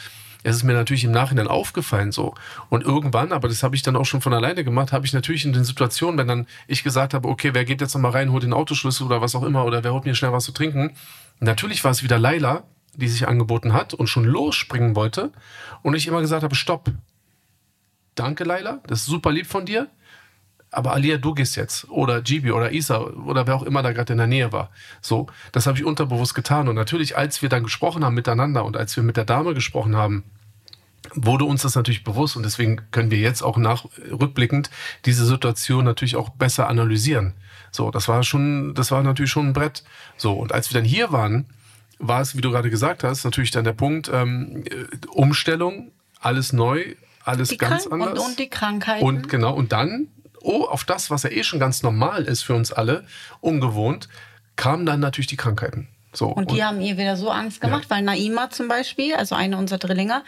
[0.46, 2.34] es ist mir natürlich im Nachhinein aufgefallen so.
[2.68, 5.44] Und irgendwann, aber das habe ich dann auch schon von alleine gemacht, habe ich natürlich
[5.44, 8.44] in den Situationen, wenn dann ich gesagt habe, okay, wer geht jetzt nochmal rein, holt
[8.44, 10.92] den Autoschlüssel oder was auch immer, oder wer holt mir schnell was zu trinken.
[11.40, 12.62] Natürlich war es wieder Laila,
[12.94, 15.32] die sich angeboten hat und schon losspringen wollte.
[15.82, 16.92] Und ich immer gesagt habe, stopp.
[18.14, 19.88] Danke, Laila, das ist super lieb von dir.
[20.70, 21.88] Aber Alia, du gehst jetzt.
[21.90, 24.70] Oder Gibi oder Isa oder wer auch immer da gerade in der Nähe war.
[25.00, 26.68] So, das habe ich unterbewusst getan.
[26.68, 29.96] Und natürlich, als wir dann gesprochen haben miteinander und als wir mit der Dame gesprochen
[29.96, 30.24] haben,
[31.14, 34.70] wurde uns das natürlich bewusst und deswegen können wir jetzt auch nach rückblickend
[35.04, 37.34] diese Situation natürlich auch besser analysieren.
[37.70, 39.84] So, das war schon, das war natürlich schon ein Brett.
[40.16, 41.46] So, und als wir dann hier waren,
[41.98, 46.52] war es, wie du gerade gesagt hast, natürlich dann der Punkt, ähm, äh, Umstellung, alles
[46.52, 48.18] neu, alles die ganz Krank anders.
[48.18, 49.04] Und, und die Krankheiten.
[49.04, 50.08] Und genau, und dann,
[50.40, 53.04] oh, auf das, was ja eh schon ganz normal ist für uns alle,
[53.40, 54.08] ungewohnt,
[54.56, 55.88] kamen dann natürlich die Krankheiten.
[56.16, 57.96] So, und die und, haben ihr wieder so Angst gemacht, ja.
[57.96, 60.22] weil Naima zum Beispiel, also eine unserer Drillinge,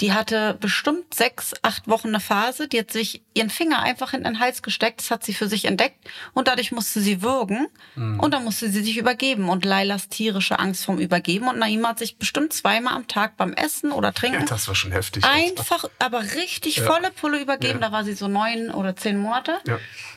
[0.00, 4.24] die hatte bestimmt sechs, acht Wochen eine Phase, die hat sich ihren Finger einfach in
[4.24, 8.20] den Hals gesteckt, das hat sie für sich entdeckt und dadurch musste sie würgen mhm.
[8.20, 11.98] und dann musste sie sich übergeben und Lailas tierische Angst vom Übergeben und Naima hat
[11.98, 15.24] sich bestimmt zweimal am Tag beim Essen oder Trinken ja, das war schon heftig.
[15.24, 16.84] Einfach, aber richtig ja.
[16.84, 19.58] volle Pulle übergeben, da war sie so neun oder zehn Monate.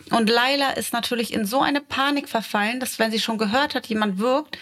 [0.09, 3.87] Und Laila ist natürlich in so eine Panik verfallen, dass wenn sie schon gehört hat,
[3.87, 4.57] jemand wirkt,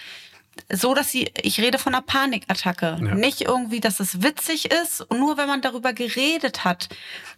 [0.71, 2.97] so, dass sie, ich rede von einer Panikattacke.
[3.01, 3.15] Ja.
[3.15, 6.89] Nicht irgendwie, dass es witzig ist, und nur wenn man darüber geredet hat,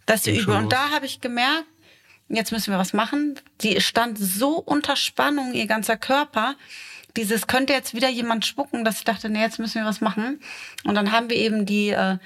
[0.06, 0.56] dass sie übel.
[0.56, 1.66] Und da habe ich gemerkt,
[2.28, 3.38] jetzt müssen wir was machen.
[3.60, 6.54] Sie stand so unter Spannung, ihr ganzer Körper.
[7.16, 10.40] Dieses könnte jetzt wieder jemand spucken, dass ich dachte, nee, jetzt müssen wir was machen.
[10.84, 12.18] Und dann haben wir eben die, äh,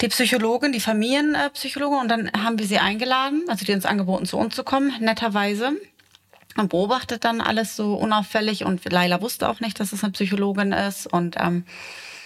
[0.00, 4.36] die Psychologin, die Familienpsychologin, und dann haben wir sie eingeladen, also die uns angeboten, zu
[4.36, 5.72] uns zu kommen, netterweise.
[6.56, 10.72] Man beobachtet dann alles so unauffällig und Laila wusste auch nicht, dass es eine Psychologin
[10.72, 11.64] ist und ähm,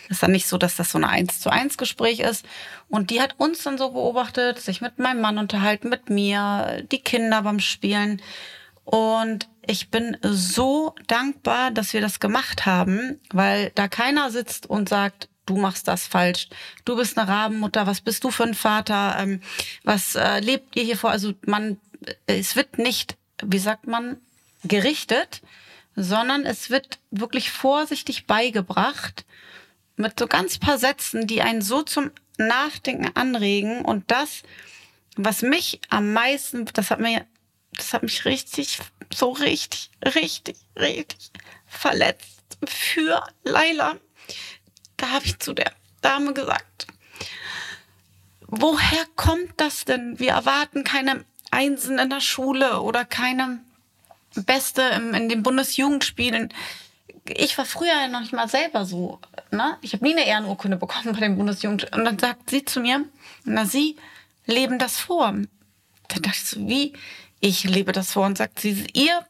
[0.09, 2.45] ist dann nicht so, dass das so ein eins zu eins Gespräch ist.
[2.89, 6.99] Und die hat uns dann so beobachtet, sich mit meinem Mann unterhalten, mit mir, die
[7.01, 8.21] Kinder beim Spielen.
[8.85, 14.89] Und ich bin so dankbar, dass wir das gemacht haben, weil da keiner sitzt und
[14.89, 16.49] sagt, du machst das falsch,
[16.85, 19.41] du bist eine Rabenmutter, was bist du für ein Vater, ähm,
[19.85, 21.11] was äh, lebt ihr hier vor?
[21.11, 21.79] Also man,
[22.27, 24.21] es wird nicht wie sagt man,
[24.65, 25.43] gerichtet,
[25.97, 29.25] sondern es wird wirklich vorsichtig beigebracht,
[29.97, 33.85] mit so ganz paar Sätzen, die einen so zum Nachdenken anregen.
[33.85, 34.43] Und das,
[35.17, 37.27] was mich am meisten, das hat mir,
[37.73, 38.79] das hat mich richtig,
[39.13, 41.31] so richtig, richtig, richtig
[41.67, 43.97] verletzt für Laila.
[44.97, 46.87] Da habe ich zu der Dame gesagt,
[48.47, 50.19] woher kommt das denn?
[50.19, 53.61] Wir erwarten keine Einsen in der Schule oder keine
[54.35, 56.53] Beste in den Bundesjugendspielen.
[57.27, 59.21] Ich war früher noch nicht mal selber so.
[59.51, 59.77] Ne?
[59.83, 61.95] Ich habe nie eine Ehrenurkunde bekommen bei den Bundesjugend.
[61.95, 63.05] Und dann sagt sie zu mir,
[63.45, 63.97] na, Sie
[64.47, 65.33] leben das vor.
[65.33, 66.93] Dann dachte ich so, wie?
[67.41, 68.27] Ich lebe das vor.
[68.27, 69.25] Und sagt sie, ihr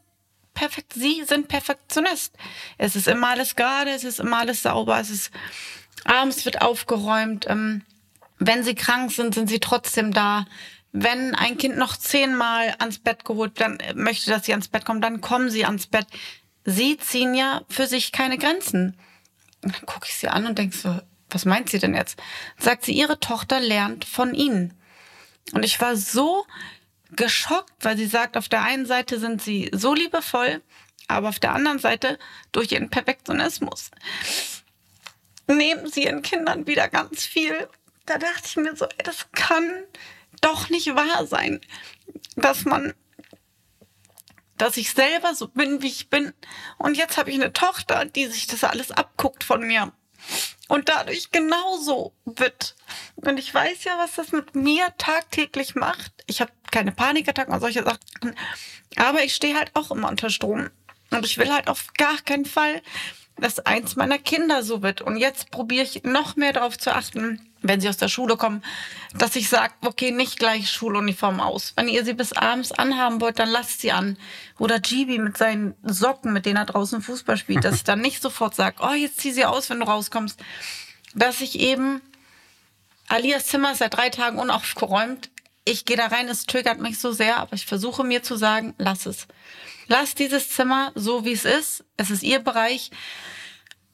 [0.54, 2.34] perfekt, Sie sind Perfektionist.
[2.76, 5.30] Es ist immer alles gerade, es ist immer alles sauber, es ist
[6.04, 7.46] abends wird aufgeräumt.
[7.48, 7.82] Ähm,
[8.38, 10.46] wenn Sie krank sind, sind Sie trotzdem da.
[10.92, 15.00] Wenn ein Kind noch zehnmal ans Bett geholt, dann möchte, dass sie ans Bett kommen,
[15.00, 16.06] dann kommen sie ans Bett.
[16.64, 18.98] Sie ziehen ja für sich keine Grenzen.
[19.62, 22.20] Und dann gucke ich sie an und denke so, was meint sie denn jetzt?
[22.58, 24.74] Sagt sie, ihre Tochter lernt von ihnen.
[25.52, 26.44] Und ich war so
[27.12, 30.62] geschockt, weil sie sagt, auf der einen Seite sind sie so liebevoll,
[31.08, 32.18] aber auf der anderen Seite
[32.52, 33.90] durch ihren Perfektionismus
[35.46, 37.68] nehmen sie ihren Kindern wieder ganz viel.
[38.06, 39.84] Da dachte ich mir so, ey, das kann
[40.40, 41.60] doch nicht wahr sein,
[42.36, 42.94] dass man,
[44.56, 46.32] dass ich selber so bin, wie ich bin.
[46.78, 49.92] Und jetzt habe ich eine Tochter, die sich das alles abguckt von mir
[50.68, 52.76] und dadurch genauso wird.
[53.16, 56.12] Und ich weiß ja, was das mit mir tagtäglich macht.
[56.26, 58.36] Ich habe keine Panikattacken oder solche Sachen,
[58.96, 60.70] aber ich stehe halt auch immer unter Strom.
[61.10, 62.82] Und ich will halt auf gar keinen Fall,
[63.36, 65.00] dass eins meiner Kinder so wird.
[65.00, 68.62] Und jetzt probiere ich noch mehr darauf zu achten, wenn sie aus der Schule kommen,
[69.14, 71.72] dass ich sage, okay, nicht gleich Schuluniform aus.
[71.76, 74.16] Wenn ihr sie bis abends anhaben wollt, dann lasst sie an.
[74.58, 78.22] Oder Gibi mit seinen Socken, mit denen er draußen Fußball spielt, dass ich dann nicht
[78.22, 80.40] sofort sage, oh, jetzt zieh sie aus, wenn du rauskommst.
[81.14, 82.00] Dass ich eben,
[83.08, 85.30] Alias Zimmer ist seit drei Tagen unaufgeräumt.
[85.64, 88.74] Ich gehe da rein, es triggert mich so sehr, aber ich versuche mir zu sagen,
[88.78, 89.26] lass es.
[89.86, 91.84] Lass dieses Zimmer so, wie es ist.
[91.96, 92.90] Es ist ihr Bereich.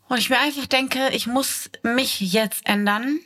[0.08, 3.18] Und ich mir einfach denke, ich muss mich jetzt ändern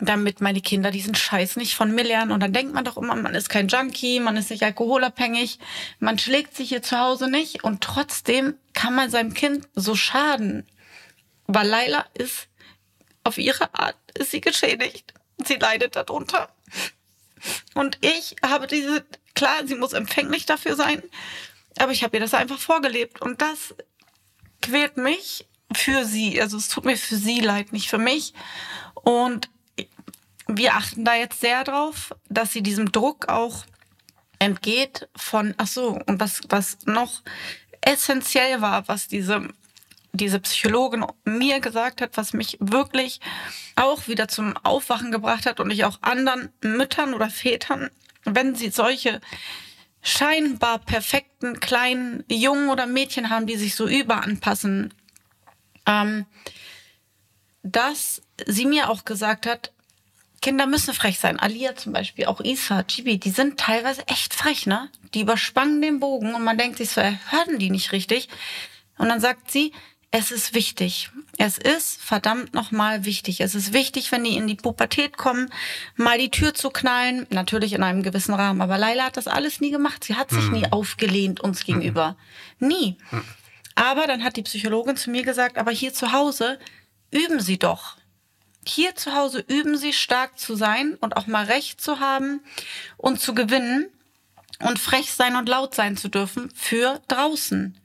[0.00, 2.32] damit meine Kinder diesen Scheiß nicht von mir lernen.
[2.32, 5.58] Und dann denkt man doch immer, man ist kein Junkie, man ist nicht alkoholabhängig,
[5.98, 10.66] man schlägt sich hier zu Hause nicht und trotzdem kann man seinem Kind so schaden.
[11.46, 12.48] Weil Laila ist
[13.24, 15.14] auf ihre Art, ist sie geschädigt.
[15.44, 16.54] Sie leidet darunter.
[17.74, 21.02] Und ich habe diese, klar, sie muss empfänglich dafür sein,
[21.78, 23.20] aber ich habe ihr das einfach vorgelebt.
[23.20, 23.74] Und das
[24.60, 26.40] quält mich für sie.
[26.40, 28.34] Also es tut mir für sie leid, nicht für mich.
[28.94, 29.48] Und
[30.56, 33.64] wir achten da jetzt sehr drauf, dass sie diesem Druck auch
[34.38, 37.22] entgeht von, ach so, und was, was noch
[37.80, 39.48] essentiell war, was diese,
[40.12, 43.20] diese Psychologin mir gesagt hat, was mich wirklich
[43.76, 47.90] auch wieder zum Aufwachen gebracht hat und ich auch anderen Müttern oder Vätern,
[48.24, 49.20] wenn sie solche
[50.02, 54.94] scheinbar perfekten kleinen Jungen oder Mädchen haben, die sich so überanpassen,
[55.86, 56.26] ähm,
[57.62, 59.72] dass sie mir auch gesagt hat,
[60.40, 61.38] Kinder müssen frech sein.
[61.38, 64.88] Alia zum Beispiel, auch Isa, Chibi, die sind teilweise echt frech, ne?
[65.14, 68.28] Die überspannen den Bogen und man denkt sich so, hören die nicht richtig?
[68.96, 69.72] Und dann sagt sie,
[70.10, 71.10] es ist wichtig.
[71.38, 73.40] Es ist verdammt nochmal wichtig.
[73.40, 75.50] Es ist wichtig, wenn die in die Pubertät kommen,
[75.94, 77.26] mal die Tür zu knallen.
[77.30, 78.60] Natürlich in einem gewissen Rahmen.
[78.60, 80.02] Aber Laila hat das alles nie gemacht.
[80.02, 80.52] Sie hat sich mhm.
[80.52, 82.16] nie aufgelehnt uns gegenüber.
[82.58, 82.68] Mhm.
[82.68, 82.96] Nie.
[83.10, 83.24] Mhm.
[83.76, 86.58] Aber dann hat die Psychologin zu mir gesagt, aber hier zu Hause
[87.12, 87.96] üben Sie doch
[88.66, 92.40] hier zu Hause üben sie stark zu sein und auch mal recht zu haben
[92.96, 93.86] und zu gewinnen
[94.60, 97.78] und frech sein und laut sein zu dürfen für draußen.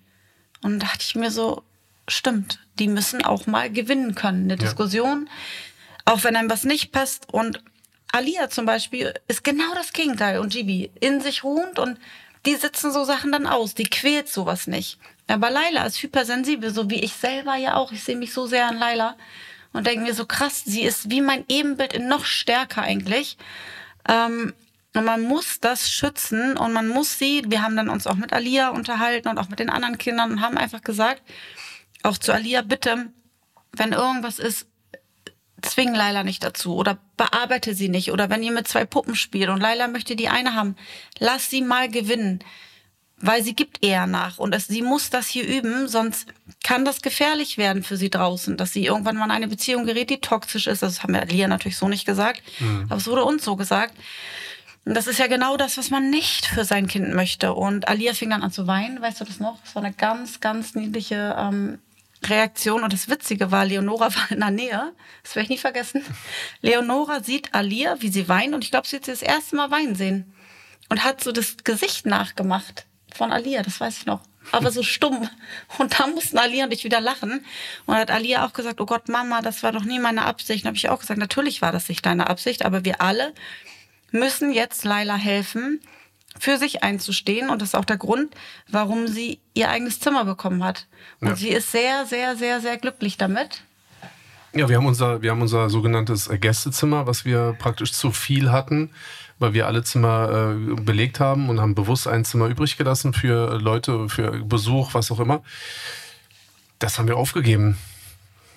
[0.62, 1.64] Und da dachte ich mir so,
[2.08, 4.44] stimmt, die müssen auch mal gewinnen können.
[4.44, 4.60] Eine ja.
[4.60, 5.30] Diskussion,
[6.04, 7.32] auch wenn einem was nicht passt.
[7.32, 7.64] Und
[8.12, 10.40] Alia zum Beispiel ist genau das Gegenteil.
[10.40, 12.00] Und Gibi in sich ruhend und
[12.46, 13.76] die sitzen so Sachen dann aus.
[13.76, 15.00] Die quält sowas nicht.
[15.28, 17.92] Aber Laila ist hypersensibel, so wie ich selber ja auch.
[17.92, 19.16] Ich sehe mich so sehr an Laila
[19.76, 23.38] und denke mir so krass, sie ist wie mein Ebenbild in noch stärker eigentlich.
[24.08, 24.54] Ähm,
[24.96, 28.32] und man muss das schützen und man muss sie, wir haben dann uns auch mit
[28.32, 31.22] Alia unterhalten und auch mit den anderen Kindern und haben einfach gesagt,
[32.04, 33.12] auch zu Alia, bitte,
[33.74, 34.68] wenn irgendwas ist,
[35.62, 38.12] zwing Laila nicht dazu oder bearbeite sie nicht.
[38.12, 40.76] Oder wenn ihr mit zwei Puppen spielt und Laila möchte die eine haben,
[41.20, 42.40] lass sie mal gewinnen
[43.22, 46.28] weil sie gibt eher nach und es, sie muss das hier üben, sonst
[46.64, 50.10] kann das gefährlich werden für sie draußen, dass sie irgendwann mal in eine Beziehung gerät,
[50.10, 50.84] die toxisch ist.
[50.84, 52.86] Das haben wir Lia natürlich so nicht gesagt, mhm.
[52.90, 53.96] aber es wurde uns so gesagt.
[54.84, 57.54] Und das ist ja genau das, was man nicht für sein Kind möchte.
[57.54, 59.58] Und Alia fing dann an zu weinen, weißt du das noch?
[59.66, 61.80] Es war eine ganz, ganz niedliche ähm,
[62.24, 66.04] Reaktion und das Witzige war, Leonora war in der Nähe, das werde ich nie vergessen.
[66.62, 69.72] Leonora sieht Alia, wie sie weint und ich glaube, sie hat sie das erste Mal
[69.72, 70.34] weinen sehen
[70.90, 74.22] und hat so das Gesicht nachgemacht von Alia, das weiß ich noch.
[74.52, 75.28] Aber so stumm.
[75.80, 77.44] Und da mussten Alia und ich wieder lachen.
[77.86, 80.64] Und hat Alia auch gesagt, oh Gott, Mama, das war doch nie meine Absicht.
[80.64, 83.34] Und habe ich auch gesagt, natürlich war das nicht deine Absicht, aber wir alle
[84.12, 85.82] müssen jetzt Laila helfen,
[86.38, 87.50] für sich einzustehen.
[87.50, 88.36] Und das ist auch der Grund,
[88.70, 90.88] warum sie ihr eigenes Zimmer bekommen hat.
[91.22, 91.36] Und ja.
[91.36, 93.64] sie ist sehr, sehr, sehr, sehr glücklich damit.
[94.54, 98.92] Ja, wir haben unser, wir haben unser sogenanntes Gästezimmer, was wir praktisch zu viel hatten,
[99.40, 103.60] weil wir alle Zimmer äh, belegt haben und haben bewusst ein Zimmer übrig gelassen für
[103.60, 105.44] Leute, für Besuch, was auch immer.
[106.80, 107.78] Das haben wir aufgegeben.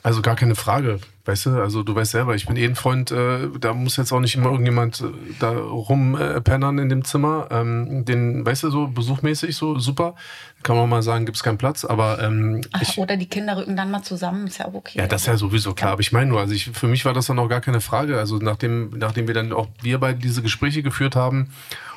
[0.03, 1.51] Also gar keine Frage, weißt du?
[1.61, 4.37] Also du weißt selber, ich bin eh ein Freund, äh, da muss jetzt auch nicht
[4.37, 5.07] immer irgendjemand äh,
[5.41, 7.49] da rumpennern äh, in dem Zimmer.
[7.51, 10.15] Ähm, den, weißt du, so besuchmäßig, so super.
[10.63, 13.57] Kann man mal sagen, gibt es keinen Platz, aber ähm, Ach, ich, Oder die Kinder
[13.57, 14.99] rücken dann mal zusammen, ist ja auch okay.
[14.99, 15.93] Ja, das ist ja sowieso klar.
[15.93, 18.19] Aber ich meine nur, also ich, für mich war das dann auch gar keine Frage.
[18.19, 21.51] Also nachdem, nachdem wir dann auch wir beide diese Gespräche geführt haben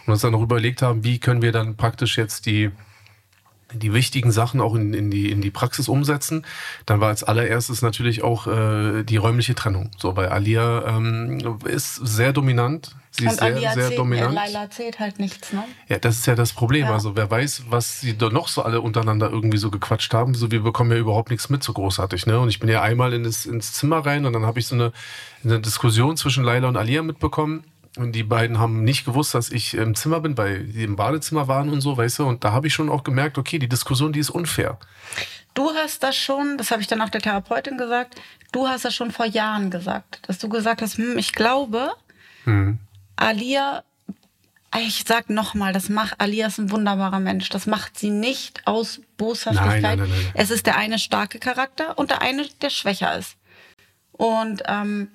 [0.06, 2.72] und uns dann noch überlegt haben, wie können wir dann praktisch jetzt die
[3.74, 6.46] die wichtigen Sachen auch in, in, die, in die Praxis umsetzen.
[6.86, 9.92] Dann war als allererstes natürlich auch äh, die räumliche Trennung.
[9.98, 12.96] So, weil Alia ähm, ist sehr dominant.
[13.14, 14.34] Sie Und ist sehr, Alia sehr erzählt, dominant.
[14.34, 15.66] Laila erzählt halt nichts, ne?
[15.90, 16.86] Ja, das ist ja das Problem.
[16.86, 16.94] Ja.
[16.94, 20.34] Also wer weiß, was sie da noch so alle untereinander irgendwie so gequatscht haben.
[20.34, 22.26] So, wir bekommen ja überhaupt nichts mit, so großartig.
[22.26, 22.40] Ne?
[22.40, 24.76] Und ich bin ja einmal in das, ins Zimmer rein und dann habe ich so
[24.76, 24.94] eine,
[25.44, 27.66] eine Diskussion zwischen Laila und Alia mitbekommen.
[27.98, 31.48] Und die beiden haben nicht gewusst, dass ich im Zimmer bin, weil die im Badezimmer
[31.48, 32.26] waren und so, weißt du.
[32.26, 34.78] Und da habe ich schon auch gemerkt, okay, die Diskussion, die ist unfair.
[35.54, 38.16] Du hast das schon, das habe ich dann auch der Therapeutin gesagt,
[38.54, 41.92] du hast das schon vor Jahren gesagt, dass du gesagt hast, hm, ich glaube,
[42.46, 42.80] Hm.
[43.16, 43.84] Alia,
[44.80, 47.50] ich sag nochmal, das macht, Alia ist ein wunderbarer Mensch.
[47.50, 49.82] Das macht sie nicht aus Boshaftigkeit.
[49.82, 50.32] Nein, nein, nein, nein.
[50.34, 53.36] Es ist der eine starke Charakter und der eine, der schwächer ist.
[54.14, 55.10] Und ähm,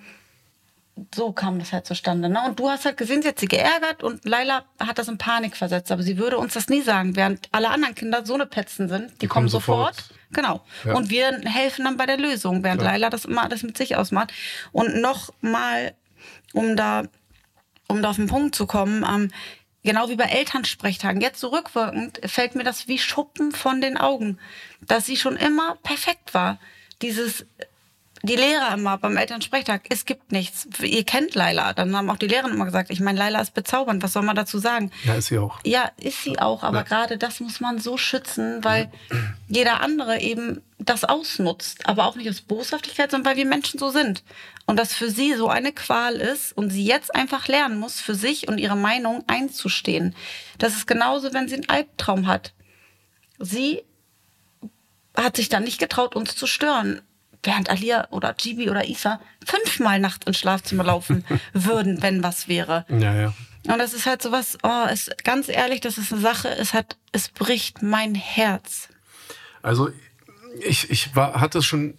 [1.15, 2.29] so kam das halt zustande.
[2.29, 2.43] Ne?
[2.47, 5.57] Und du hast halt gesehen, sie hat sie geärgert und Laila hat das in Panik
[5.57, 5.93] versetzt.
[5.93, 9.11] Aber sie würde uns das nie sagen, während alle anderen Kinder so eine Petzen sind.
[9.21, 9.97] Die, kommen kommen sofort.
[9.97, 10.21] sofort.
[10.33, 10.65] Genau.
[10.85, 10.95] Ja.
[10.95, 12.95] Und wir helfen dann bei der Lösung, während Klar.
[12.95, 14.33] Laila das immer alles mit sich ausmacht.
[14.73, 15.95] Und nochmal,
[16.55, 17.05] um da,
[17.89, 19.31] um da auf den Punkt zu kommen, ähm,
[19.83, 24.39] genau wie bei Elternsprechtagen, jetzt zurückwirkend fällt mir das wie Schuppen von den Augen,
[24.81, 26.59] dass sie schon immer perfekt war.
[27.03, 27.45] Dieses
[28.27, 30.67] die Lehrer immer beim Elternsprechtag, es gibt nichts.
[30.83, 31.73] Ihr kennt Laila.
[31.73, 34.37] Dann haben auch die Lehrer immer gesagt, ich meine, Laila ist bezaubernd, was soll man
[34.37, 34.91] dazu sagen?
[35.05, 35.59] Ja, ist sie auch.
[35.65, 36.83] Ja, ist sie auch, aber Ja.
[36.83, 38.91] gerade das muss man so schützen, weil
[39.49, 41.87] jeder andere eben das ausnutzt.
[41.89, 44.23] Aber auch nicht aus Boshaftigkeit, sondern weil wir Menschen so sind.
[44.67, 48.15] Und das für sie so eine Qual ist und sie jetzt einfach lernen muss, für
[48.15, 50.15] sich und ihre Meinung einzustehen.
[50.59, 52.53] Das ist genauso, wenn sie einen Albtraum hat.
[53.39, 53.83] Sie
[55.17, 57.01] hat sich dann nicht getraut, uns zu stören.
[57.47, 62.85] Während Alia oder Gibi oder Isa fünfmal nachts ins Schlafzimmer laufen würden, wenn was wäre.
[62.89, 63.33] Ja, ja.
[63.69, 66.97] Und das ist halt sowas, oh, es, ganz ehrlich, das ist eine Sache, es hat,
[67.13, 68.89] es bricht mein Herz.
[69.63, 69.89] Also
[70.61, 71.95] ich, ich war, hatte es schon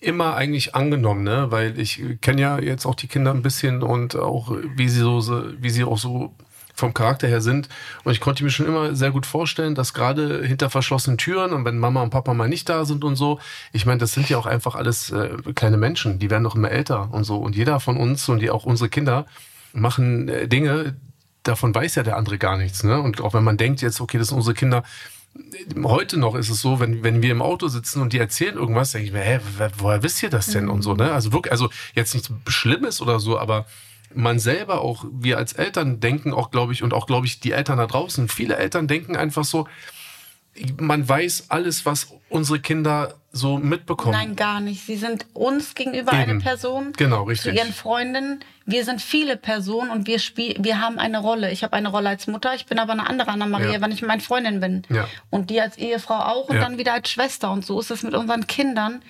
[0.00, 1.46] immer eigentlich angenommen, ne?
[1.50, 5.44] weil ich kenne ja jetzt auch die Kinder ein bisschen und auch wie sie so-
[5.60, 6.34] wie sie auch so
[6.74, 7.68] vom Charakter her sind.
[8.04, 11.64] Und ich konnte mir schon immer sehr gut vorstellen, dass gerade hinter verschlossenen Türen und
[11.64, 13.38] wenn Mama und Papa mal nicht da sind und so,
[13.72, 16.70] ich meine, das sind ja auch einfach alles äh, kleine Menschen, die werden doch immer
[16.70, 17.36] älter und so.
[17.36, 19.26] Und jeder von uns und die auch unsere Kinder
[19.72, 20.96] machen äh, Dinge,
[21.42, 22.84] davon weiß ja der andere gar nichts.
[22.84, 23.00] Ne?
[23.00, 24.84] Und auch wenn man denkt jetzt, okay, das sind unsere Kinder,
[25.82, 28.92] heute noch ist es so, wenn, wenn wir im Auto sitzen und die erzählen irgendwas,
[28.92, 29.40] denke ich mir, hä,
[29.78, 31.12] woher wisst ihr das denn und so, ne?
[31.12, 33.66] Also wirklich, also jetzt nichts Schlimmes oder so, aber
[34.14, 37.52] man selber auch, wir als Eltern denken auch, glaube ich, und auch, glaube ich, die
[37.52, 39.66] Eltern da draußen, viele Eltern denken einfach so,
[40.78, 44.12] man weiß alles, was unsere Kinder so mitbekommen.
[44.12, 44.84] Nein, gar nicht.
[44.84, 46.42] Sie sind uns gegenüber eine Eben.
[46.42, 46.92] Person.
[46.98, 47.54] Genau, Zu richtig.
[47.54, 48.40] ihren Freundinnen.
[48.66, 51.50] Wir sind viele Personen und wir spiel, wir haben eine Rolle.
[51.50, 53.80] Ich habe eine Rolle als Mutter, ich bin aber eine andere Anna-Maria, Ja.
[53.80, 54.82] wenn ich meine Freundin bin.
[54.90, 55.08] Ja.
[55.30, 56.60] Und die als Ehefrau auch und Ja.
[56.62, 57.50] dann wieder als Schwester.
[57.50, 59.00] Und so ist es mit unseren Kindern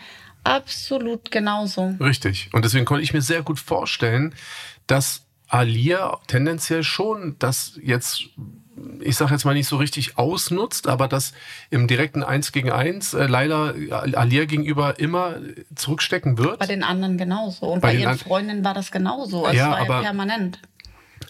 [0.45, 1.95] absolut genauso.
[2.01, 2.51] Richtig.
[2.53, 4.35] Und deswegen konnte ich mir sehr gut vorstellen,
[4.93, 8.25] dass Alia tendenziell schon das jetzt,
[9.01, 11.33] ich sage jetzt mal nicht so richtig ausnutzt, aber das
[11.71, 15.37] im direkten Eins gegen Eins äh, Laila Alia gegenüber immer
[15.75, 16.59] zurückstecken wird.
[16.59, 17.67] Bei den anderen genauso.
[17.67, 19.47] Und Bei bei, ihren an- Freundinnen war das genauso.
[19.47, 20.59] Es Ja, war ja aber- permanent.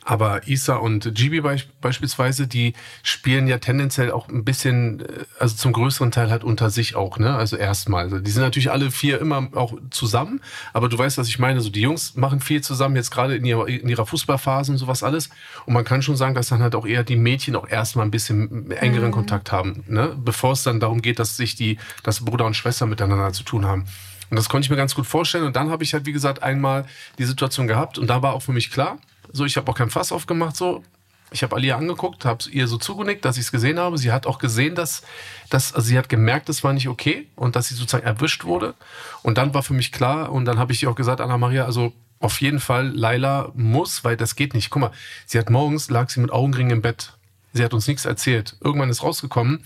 [0.05, 1.43] Aber Isa und Gibi
[1.81, 6.71] beispielsweise, die spielen ja tendenziell auch ein bisschen, äh, also zum größeren Teil halt unter
[6.71, 7.35] sich auch, ne?
[7.35, 8.05] Also erstmal.
[8.05, 10.41] Also die sind natürlich alle vier immer auch zusammen,
[10.73, 11.61] aber du weißt, was ich meine.
[11.61, 15.03] So die Jungs machen viel zusammen, jetzt gerade in ihrer, in ihrer Fußballphase und sowas
[15.03, 15.31] alles.
[15.67, 18.11] Und man kann schon sagen, dass dann halt auch eher die Mädchen auch erstmal ein
[18.11, 19.13] bisschen engeren mhm.
[19.13, 20.17] Kontakt haben, ne?
[20.25, 23.67] Bevor es dann darum geht, dass sich die, dass Bruder und Schwester miteinander zu tun
[23.67, 23.85] haben.
[24.31, 25.45] Und das konnte ich mir ganz gut vorstellen.
[25.45, 26.87] Und dann habe ich halt, wie gesagt, einmal
[27.19, 28.99] die Situation gehabt und da war auch für mich klar,
[29.33, 30.83] so, ich habe auch kein Fass aufgemacht, so.
[31.31, 33.97] Ich habe Alia angeguckt, habe ihr so zugenickt, dass ich es gesehen habe.
[33.97, 35.03] Sie hat auch gesehen, dass,
[35.49, 38.75] dass also sie hat gemerkt, das war nicht okay und dass sie sozusagen erwischt wurde.
[39.23, 41.65] Und dann war für mich klar und dann habe ich ihr auch gesagt, Anna Maria,
[41.65, 44.71] also auf jeden Fall, Laila muss, weil das geht nicht.
[44.71, 44.91] Guck mal,
[45.27, 47.15] sie hat morgens, lag sie mit Augenringen im Bett.
[47.53, 48.57] Sie hat uns nichts erzählt.
[48.61, 49.65] Irgendwann ist rausgekommen,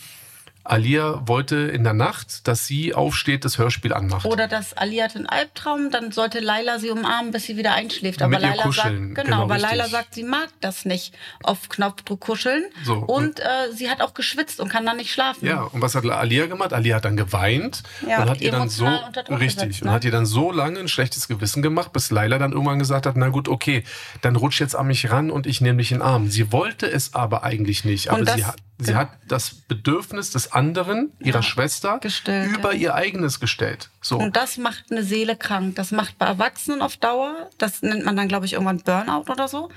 [0.70, 4.26] Alia wollte in der Nacht, dass sie aufsteht, das Hörspiel anmacht.
[4.26, 8.22] Oder dass Alia hat einen Albtraum, dann sollte Laila sie umarmen, bis sie wieder einschläft.
[8.22, 9.14] Aber Laila kuscheln.
[9.14, 12.64] sagt, genau, genau aber Laila sagt, sie mag das nicht auf Knopfdruck kuscheln.
[12.84, 15.46] So, und, und äh, sie hat auch geschwitzt und kann dann nicht schlafen.
[15.46, 16.72] Ja, und was hat Alia gemacht?
[16.72, 19.88] Alia hat dann geweint ja, und hat ihr dann so richtig gesetzt, ne?
[19.88, 23.06] und hat ihr dann so lange ein schlechtes Gewissen gemacht, bis Laila dann irgendwann gesagt
[23.06, 23.84] hat, na gut, okay,
[24.22, 26.28] dann rutsch jetzt an mich ran und ich nehme dich in den Arm.
[26.28, 31.12] Sie wollte es aber eigentlich nicht, aber sie hat Sie hat das Bedürfnis des anderen,
[31.20, 32.80] ihrer ja, Schwester, gestellt, über ja.
[32.80, 33.90] ihr eigenes gestellt.
[34.00, 34.18] So.
[34.18, 35.76] Und das macht eine Seele krank.
[35.76, 37.50] Das macht bei Erwachsenen auf Dauer.
[37.58, 39.70] Das nennt man dann, glaube ich, irgendwann Burnout oder so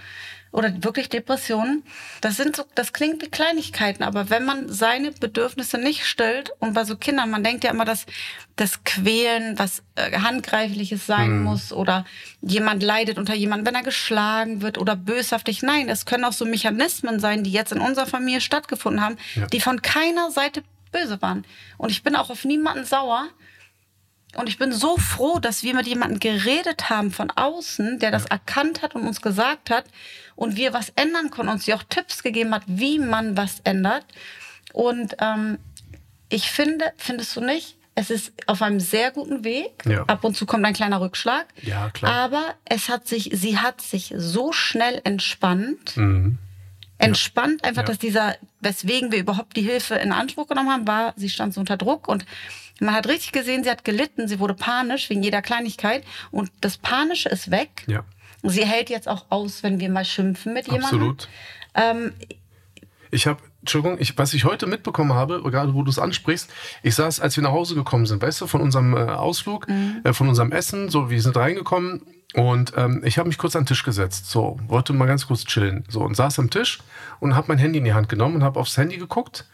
[0.51, 1.83] oder wirklich Depressionen.
[2.21, 6.73] Das sind so, das klingt wie Kleinigkeiten, aber wenn man seine Bedürfnisse nicht stellt und
[6.73, 8.05] bei so Kindern, man denkt ja immer, dass
[8.55, 11.43] das Quälen was äh, handgreifliches sein mhm.
[11.43, 12.05] muss oder
[12.41, 15.61] jemand leidet unter jemandem, wenn er geschlagen wird oder böshaftig.
[15.61, 19.45] Nein, es können auch so Mechanismen sein, die jetzt in unserer Familie stattgefunden haben, ja.
[19.47, 21.45] die von keiner Seite böse waren.
[21.77, 23.29] Und ich bin auch auf niemanden sauer,
[24.35, 28.25] und ich bin so froh, dass wir mit jemandem geredet haben von außen, der das
[28.25, 29.85] erkannt hat und uns gesagt hat
[30.39, 34.05] und wir was ändern konnten, uns ja auch Tipps gegeben hat, wie man was ändert.
[34.71, 35.57] Und ähm,
[36.29, 39.83] ich finde, findest du nicht, es ist auf einem sehr guten Weg.
[39.85, 40.03] Ja.
[40.03, 41.47] Ab und zu kommt ein kleiner Rückschlag.
[41.61, 42.13] Ja, klar.
[42.13, 45.97] Aber es hat sich, sie hat sich so schnell entspannt.
[45.97, 46.37] Mhm.
[46.99, 47.67] Entspannt ja.
[47.67, 47.87] einfach, ja.
[47.87, 51.59] dass dieser, weswegen wir überhaupt die Hilfe in Anspruch genommen haben, war, sie stand so
[51.59, 52.25] unter Druck und
[52.79, 56.77] man hat richtig gesehen, sie hat gelitten, sie wurde panisch wegen jeder Kleinigkeit und das
[56.77, 57.83] Panische ist weg.
[57.87, 58.05] Ja.
[58.43, 60.85] Sie hält jetzt auch aus, wenn wir mal schimpfen mit jemandem.
[60.85, 61.27] Absolut.
[61.75, 62.13] Ähm,
[63.11, 66.49] ich habe, Entschuldigung, ich, was ich heute mitbekommen habe, gerade wo du es ansprichst,
[66.83, 70.01] ich saß, als wir nach Hause gekommen sind, weißt du, von unserem äh, Ausflug, mhm.
[70.03, 72.01] äh, von unserem Essen, so, wir sind reingekommen
[72.35, 75.45] und ähm, ich habe mich kurz an den Tisch gesetzt, so, wollte mal ganz kurz
[75.45, 76.79] chillen, so, und saß am Tisch
[77.19, 79.45] und habe mein Handy in die Hand genommen und habe aufs Handy geguckt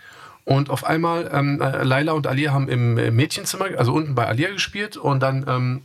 [0.44, 4.50] und auf einmal, ähm, äh, Laila und Alia haben im Mädchenzimmer, also unten bei Alia
[4.50, 5.82] gespielt und dann ähm,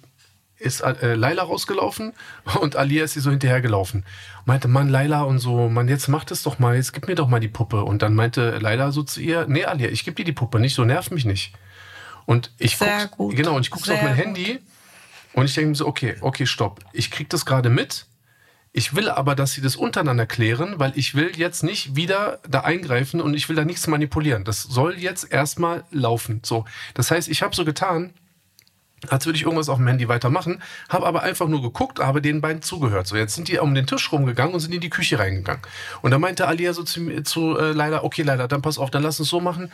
[0.61, 2.13] ist äh, Laila rausgelaufen
[2.61, 4.05] und Alia ist sie so hinterhergelaufen.
[4.45, 7.29] Meinte, Mann, Laila und so, Mann, jetzt mach das doch mal, jetzt gib mir doch
[7.29, 7.85] mal die Puppe.
[7.85, 10.75] Und dann meinte Laila so zu ihr, nee, Alia, ich geb dir die Puppe nicht,
[10.75, 11.53] so nerv mich nicht.
[12.27, 13.37] Und ich Sehr guck, gut.
[13.37, 14.25] genau, und ich gucke so auf mein gut.
[14.25, 14.61] Handy
[15.33, 16.81] und ich denke mir so, okay, okay, stopp.
[16.93, 18.07] Ich krieg das gerade mit
[18.73, 22.61] ich will aber, dass sie das untereinander klären, weil ich will jetzt nicht wieder da
[22.61, 24.45] eingreifen und ich will da nichts manipulieren.
[24.45, 26.41] Das soll jetzt erstmal laufen.
[26.45, 26.65] So.
[26.95, 28.13] Das heißt, ich habe so getan,
[29.09, 32.41] als würde ich irgendwas auf dem Handy weitermachen, habe aber einfach nur geguckt, habe den
[32.41, 33.07] beiden zugehört.
[33.07, 35.63] So, jetzt sind die um den Tisch rumgegangen und sind in die Küche reingegangen.
[36.03, 39.03] Und da meinte Alia so zu, zu äh, leider, okay, leider, dann pass auf, dann
[39.03, 39.71] lass uns so machen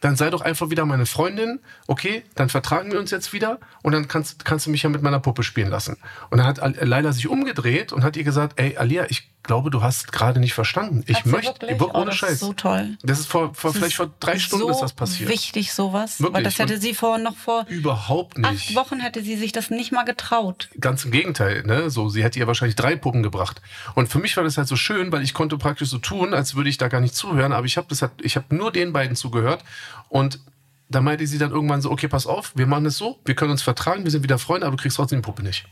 [0.00, 3.92] dann sei doch einfach wieder meine Freundin, okay, dann vertragen wir uns jetzt wieder und
[3.92, 5.98] dann kannst, kannst du mich ja mit meiner Puppe spielen lassen.
[6.30, 9.82] Und dann hat Leila sich umgedreht und hat ihr gesagt, ey, Alia, ich glaube, du
[9.82, 11.02] hast gerade nicht verstanden.
[11.06, 11.80] Ich möchte, wirklich?
[11.80, 12.32] ohne oh, das Scheiß.
[12.32, 12.96] Ist so toll.
[13.02, 15.30] Das ist vor, vor vielleicht vor drei Stunden so ist das passiert.
[15.30, 16.34] Wichtig sowas, wirklich?
[16.34, 18.46] weil das hätte sie vor noch vor überhaupt nicht.
[18.46, 20.68] Acht Wochen hätte sie sich das nicht mal getraut.
[20.78, 21.90] Ganz im Gegenteil, ne?
[21.90, 23.60] So, sie hätte ihr wahrscheinlich drei Puppen gebracht.
[23.94, 26.54] Und für mich war das halt so schön, weil ich konnte praktisch so tun, als
[26.54, 28.92] würde ich da gar nicht zuhören, aber ich habe das halt, ich habe nur den
[28.92, 29.64] beiden zugehört
[30.08, 30.40] und
[30.88, 33.52] da meinte sie dann irgendwann so, okay, pass auf, wir machen es so, wir können
[33.52, 35.66] uns vertragen, wir sind wieder Freunde, aber du kriegst trotzdem die Puppe nicht.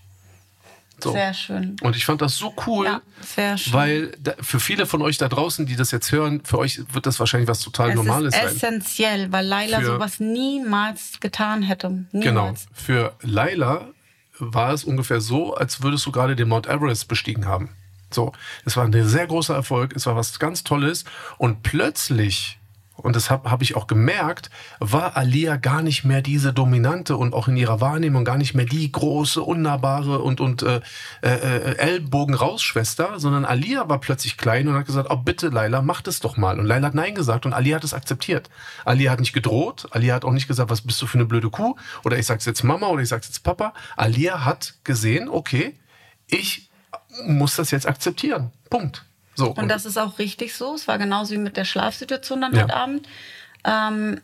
[1.00, 1.12] So.
[1.12, 1.76] Sehr schön.
[1.80, 3.72] Und ich fand das so cool, ja, sehr schön.
[3.72, 7.06] weil da, für viele von euch da draußen, die das jetzt hören, für euch wird
[7.06, 12.06] das wahrscheinlich was total es Normales ist essentiell, weil Laila für, sowas niemals getan hätte.
[12.12, 12.24] Niemals.
[12.24, 12.54] Genau.
[12.72, 13.88] Für Laila
[14.40, 17.70] war es ungefähr so, als würdest du gerade den Mount Everest bestiegen haben.
[18.10, 18.32] So,
[18.64, 21.04] es war ein sehr großer Erfolg, es war was ganz Tolles
[21.36, 22.57] und plötzlich
[23.02, 27.32] und das habe hab ich auch gemerkt, war Alia gar nicht mehr diese dominante und
[27.32, 30.80] auch in ihrer Wahrnehmung gar nicht mehr die große, unnahbare und, und äh,
[31.22, 36.20] äh, Ellbogen-Raus-Schwester, sondern Alia war plötzlich klein und hat gesagt, oh bitte Laila, mach das
[36.20, 36.58] doch mal.
[36.58, 38.50] Und Laila hat Nein gesagt und Alia hat es akzeptiert.
[38.84, 41.50] Alia hat nicht gedroht, Alia hat auch nicht gesagt, was bist du für eine blöde
[41.50, 43.72] Kuh oder ich sag's jetzt Mama oder ich sag's jetzt Papa.
[43.96, 45.78] Alia hat gesehen, okay,
[46.26, 46.68] ich
[47.26, 48.52] muss das jetzt akzeptieren.
[48.70, 49.04] Punkt.
[49.38, 50.74] So, und, und das ist auch richtig so.
[50.74, 52.62] Es war genauso wie mit der Schlafsituation dann ja.
[52.64, 53.08] heute Abend.
[53.64, 54.20] Ähm,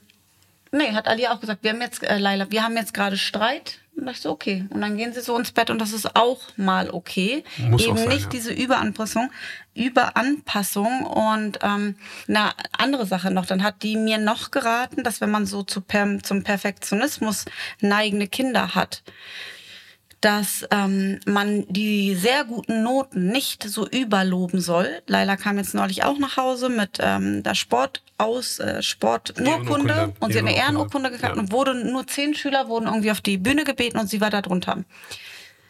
[0.73, 3.79] nee, hat Ali auch gesagt, wir haben jetzt, äh, Laila, wir haben jetzt gerade Streit.
[3.97, 4.67] Und ich so, okay.
[4.71, 7.45] Und dann gehen sie so ins Bett und das ist auch mal okay.
[7.59, 8.29] Muss Eben sein, nicht ja.
[8.31, 9.31] diese Überanpassung,
[9.75, 11.05] Überanpassung.
[11.05, 11.95] Und ähm,
[12.27, 15.81] eine andere Sache noch, dann hat die mir noch geraten, dass wenn man so zu
[15.81, 17.45] per zum Perfektionismus
[17.81, 19.05] neigende Kinder hat,
[20.25, 25.03] dass ähm, man die sehr guten Noten nicht so überloben soll.
[25.07, 30.33] Leila kam jetzt neulich auch nach Hause mit ähm, der Sport aus äh, Sporturkunde und
[30.33, 31.39] sie hat eine Ehrenurkunde gekriegt ja.
[31.39, 34.41] und wurde nur zehn Schüler wurden irgendwie auf die Bühne gebeten und sie war da
[34.41, 34.85] drunter.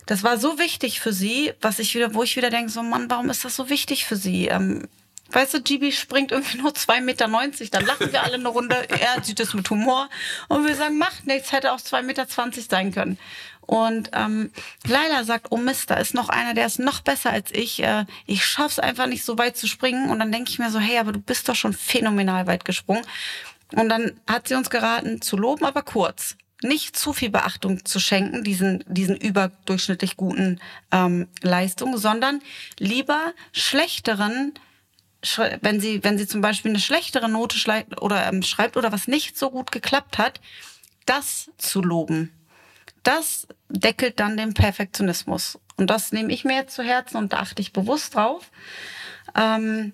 [0.06, 3.10] Das war so wichtig für sie, was ich wieder, wo ich wieder denke, so Mann,
[3.10, 4.46] warum ist das so wichtig für sie?
[4.46, 4.86] Ähm,
[5.30, 7.28] Weißt du, Gibi springt irgendwie nur 2,90 Meter,
[7.72, 10.08] dann lachen wir alle eine Runde, er sieht es mit Humor
[10.48, 13.18] und wir sagen, macht nichts, hätte auch 2,20 Meter sein können.
[13.66, 14.50] Und ähm,
[14.86, 17.82] Leila sagt, oh Mist, da ist noch einer, der ist noch besser als ich.
[17.82, 20.10] Äh, ich schaff's einfach nicht so weit zu springen.
[20.10, 23.04] Und dann denke ich mir so, hey, aber du bist doch schon phänomenal weit gesprungen.
[23.72, 26.36] Und dann hat sie uns geraten, zu loben, aber kurz.
[26.62, 30.60] Nicht zu viel Beachtung zu schenken, diesen, diesen überdurchschnittlich guten
[30.92, 32.40] ähm, Leistungen, sondern
[32.78, 34.54] lieber schlechteren
[35.62, 39.08] wenn sie, wenn sie zum Beispiel eine schlechtere Note schreibt oder ähm, schreibt oder was
[39.08, 40.38] nicht so gut geklappt hat,
[41.06, 42.30] das zu loben
[43.04, 45.58] das deckelt dann den Perfektionismus.
[45.76, 48.50] Und das nehme ich mir jetzt zu Herzen und da achte ich bewusst drauf.
[49.34, 49.92] Ähm,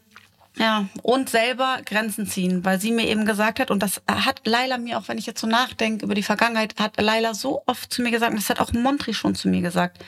[0.57, 4.79] ja, und selber Grenzen ziehen, weil sie mir eben gesagt hat, und das hat Laila
[4.79, 8.03] mir, auch wenn ich jetzt so nachdenke über die Vergangenheit, hat Laila so oft zu
[8.03, 10.05] mir gesagt, und das hat auch Montri schon zu mir gesagt.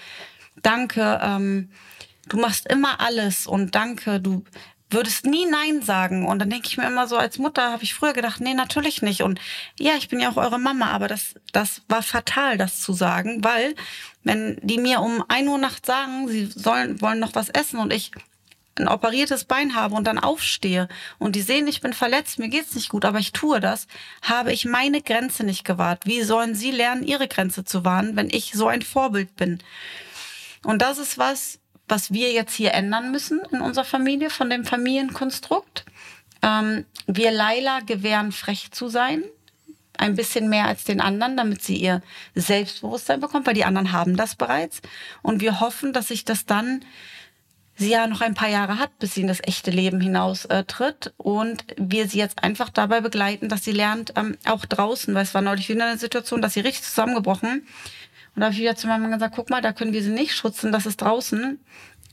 [0.60, 1.70] Danke, ähm,
[2.28, 4.44] du machst immer alles und danke, du
[4.92, 6.26] würdest nie Nein sagen.
[6.26, 9.02] Und dann denke ich mir immer so, als Mutter habe ich früher gedacht, nee, natürlich
[9.02, 9.22] nicht.
[9.22, 9.40] Und
[9.78, 13.42] ja, ich bin ja auch eure Mama, aber das, das war fatal, das zu sagen,
[13.44, 13.74] weil
[14.24, 17.92] wenn die mir um ein Uhr nachts sagen, sie sollen, wollen noch was essen und
[17.92, 18.12] ich
[18.78, 20.88] ein operiertes Bein habe und dann aufstehe
[21.18, 23.86] und die sehen, ich bin verletzt, mir geht's nicht gut, aber ich tue das,
[24.22, 26.06] habe ich meine Grenze nicht gewahrt.
[26.06, 29.58] Wie sollen sie lernen, ihre Grenze zu wahren, wenn ich so ein Vorbild bin?
[30.64, 31.58] Und das ist was,
[31.92, 35.84] was wir jetzt hier ändern müssen in unserer Familie von dem Familienkonstrukt.
[36.40, 39.22] Ähm, wir Laila gewähren frech zu sein,
[39.98, 42.00] ein bisschen mehr als den anderen, damit sie ihr
[42.34, 44.80] Selbstbewusstsein bekommt, weil die anderen haben das bereits.
[45.20, 46.82] Und wir hoffen, dass sich das dann
[47.76, 50.64] sie ja noch ein paar Jahre hat, bis sie in das echte Leben hinaus äh,
[50.64, 55.24] tritt und wir sie jetzt einfach dabei begleiten, dass sie lernt, ähm, auch draußen, weil
[55.24, 57.66] es war neulich wieder eine Situation, dass sie richtig zusammengebrochen
[58.34, 60.10] und da habe ich wieder zu meinem Mann gesagt, guck mal, da können wir sie
[60.10, 61.60] nicht schützen, das ist draußen.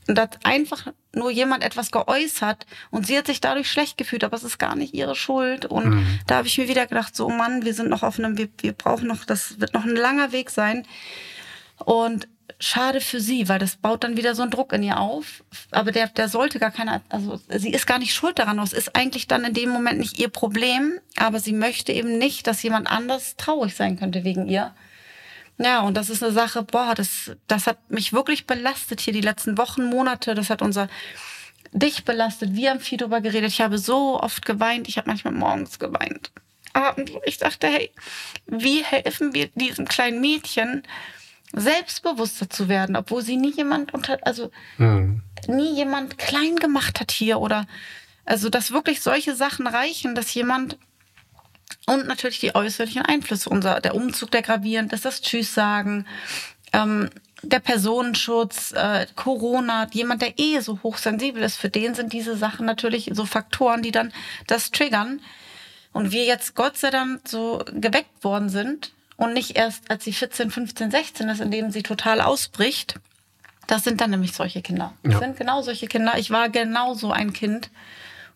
[0.08, 4.24] Und da hat einfach nur jemand etwas geäußert und sie hat sich dadurch schlecht gefühlt,
[4.24, 5.66] aber es ist gar nicht ihre Schuld.
[5.66, 6.20] Und mhm.
[6.26, 8.72] da habe ich mir wieder gedacht, so Mann, wir sind noch auf einem, wir, wir
[8.72, 10.86] brauchen noch, das wird noch ein langer Weg sein.
[11.78, 15.42] Und schade für sie, weil das baut dann wieder so einen Druck in ihr auf.
[15.70, 18.58] Aber der, der sollte gar keine, also sie ist gar nicht schuld daran.
[18.58, 22.46] Es ist eigentlich dann in dem Moment nicht ihr Problem, aber sie möchte eben nicht,
[22.46, 24.74] dass jemand anders traurig sein könnte wegen ihr.
[25.62, 29.20] Ja, und das ist eine Sache, boah, das, das hat mich wirklich belastet hier die
[29.20, 30.34] letzten Wochen, Monate.
[30.34, 30.88] Das hat unser
[31.72, 32.54] dich belastet.
[32.54, 33.50] Wir haben viel darüber geredet.
[33.50, 34.88] Ich habe so oft geweint.
[34.88, 36.32] Ich habe manchmal morgens geweint.
[36.72, 37.90] Abends, ich dachte, hey,
[38.46, 40.82] wie helfen wir diesem kleinen Mädchen,
[41.52, 45.20] selbstbewusster zu werden, obwohl sie nie jemand unter, also mhm.
[45.46, 47.66] nie jemand klein gemacht hat hier oder
[48.24, 50.78] also dass wirklich solche Sachen reichen, dass jemand
[51.86, 53.50] und natürlich die äußerlichen Einflüsse.
[53.50, 56.06] Unser, der Umzug, der gravierend ist, das Tschüss sagen,
[56.72, 57.10] ähm,
[57.42, 62.66] der Personenschutz, äh, Corona, jemand, der eh so hochsensibel ist, für den sind diese Sachen
[62.66, 64.12] natürlich so Faktoren, die dann
[64.46, 65.20] das triggern.
[65.92, 70.12] Und wir jetzt Gott sei Dank so geweckt worden sind und nicht erst, als sie
[70.12, 72.94] 14, 15, 16 ist, in dem sie total ausbricht.
[73.66, 74.92] Das sind dann nämlich solche Kinder.
[75.02, 75.18] Das ja.
[75.20, 76.18] sind genau solche Kinder.
[76.18, 77.70] Ich war genau so ein Kind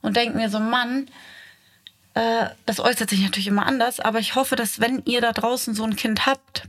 [0.00, 1.08] und denke mir so, Mann,
[2.14, 5.74] äh, das äußert sich natürlich immer anders, aber ich hoffe, dass wenn ihr da draußen
[5.74, 6.68] so ein Kind habt,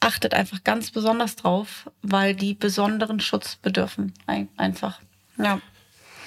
[0.00, 4.14] achtet einfach ganz besonders drauf, weil die besonderen Schutz bedürfen.
[4.56, 4.98] Einfach.
[5.38, 5.60] Ja.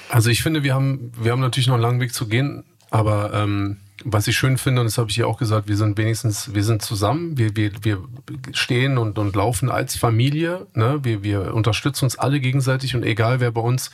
[0.09, 3.33] Also ich finde, wir haben, wir haben natürlich noch einen langen Weg zu gehen, aber
[3.33, 6.53] ähm, was ich schön finde, und das habe ich ja auch gesagt, wir sind wenigstens,
[6.53, 8.03] wir sind zusammen, wir, wir, wir
[8.51, 10.99] stehen und, und laufen als Familie, ne?
[11.03, 13.91] wir, wir unterstützen uns alle gegenseitig und egal wer bei uns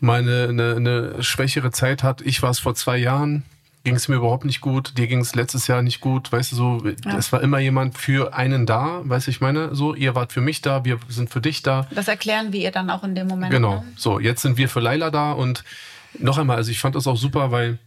[0.00, 3.44] mal eine, eine, eine schwächere Zeit hat, ich war es vor zwei Jahren,
[3.84, 6.56] ging es mir überhaupt nicht gut, dir ging es letztes Jahr nicht gut, weißt du
[6.56, 7.16] so, ja.
[7.16, 10.42] es war immer jemand für einen da, weißt du, ich meine, so, ihr wart für
[10.42, 11.86] mich da, wir sind für dich da.
[11.94, 13.50] Das erklären wir ihr dann auch in dem Moment.
[13.50, 13.84] Genau, ne?
[13.96, 15.64] so, jetzt sind wir für Laila da und
[16.18, 17.78] noch einmal, also ich fand das auch super, weil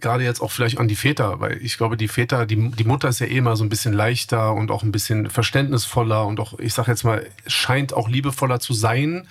[0.00, 3.08] gerade jetzt auch vielleicht an die Väter, weil ich glaube, die Väter, die, die Mutter
[3.08, 6.58] ist ja eh immer so ein bisschen leichter und auch ein bisschen verständnisvoller und auch,
[6.58, 9.26] ich sage jetzt mal, scheint auch liebevoller zu sein,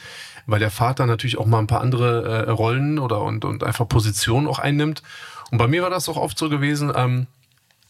[0.45, 3.87] weil der Vater natürlich auch mal ein paar andere äh, Rollen oder und, und einfach
[3.87, 5.01] Positionen auch einnimmt.
[5.53, 7.27] Und bei mir war das auch oft so gewesen, ähm,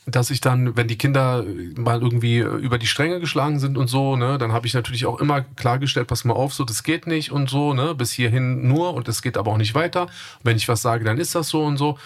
[0.05, 1.45] dass ich dann, wenn die Kinder
[1.77, 5.21] mal irgendwie über die Stränge geschlagen sind und so, ne, dann habe ich natürlich auch
[5.21, 8.93] immer klargestellt, pass mal auf, so, das geht nicht und so, ne, bis hierhin nur
[8.93, 10.07] und es geht aber auch nicht weiter.
[10.43, 11.97] Wenn ich was sage, dann ist das so und so.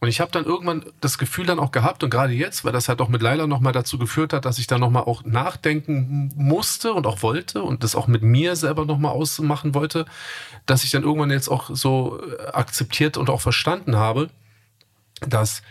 [0.00, 2.88] Und ich habe dann irgendwann das Gefühl dann auch gehabt und gerade jetzt, weil das
[2.88, 6.94] halt auch mit Leila nochmal dazu geführt hat, dass ich dann nochmal auch nachdenken musste
[6.94, 10.06] und auch wollte und das auch mit mir selber nochmal ausmachen wollte,
[10.64, 12.18] dass ich dann irgendwann jetzt auch so
[12.54, 14.30] akzeptiert und auch verstanden habe,
[15.20, 15.62] dass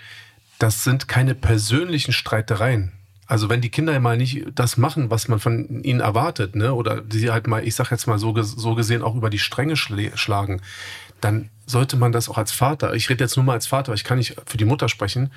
[0.59, 2.91] das sind keine persönlichen Streitereien.
[3.27, 6.73] Also wenn die Kinder ja mal nicht das machen, was man von ihnen erwartet, ne,
[6.73, 9.75] oder sie halt mal, ich sag jetzt mal so, so gesehen auch über die Stränge
[9.75, 10.61] schlagen,
[11.21, 14.03] dann sollte man das auch als Vater, ich rede jetzt nur mal als Vater, ich
[14.03, 15.31] kann nicht für die Mutter sprechen,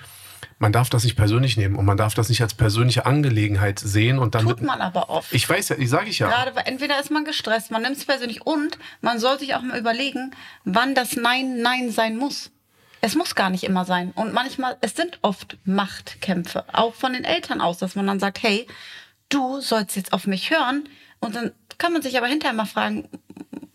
[0.58, 4.18] man darf das nicht persönlich nehmen und man darf das nicht als persönliche Angelegenheit sehen
[4.18, 5.32] und dann tut man aber oft.
[5.32, 6.28] Ich weiß ja, ich sage ich ja.
[6.28, 9.78] Gerade entweder ist man gestresst, man nimmt es persönlich und man soll sich auch mal
[9.78, 10.32] überlegen,
[10.64, 12.50] wann das Nein Nein sein muss.
[13.00, 14.12] Es muss gar nicht immer sein.
[14.14, 18.42] Und manchmal, es sind oft Machtkämpfe, auch von den Eltern aus, dass man dann sagt,
[18.42, 18.66] hey,
[19.28, 20.88] du sollst jetzt auf mich hören.
[21.20, 23.08] Und dann kann man sich aber hinterher mal fragen,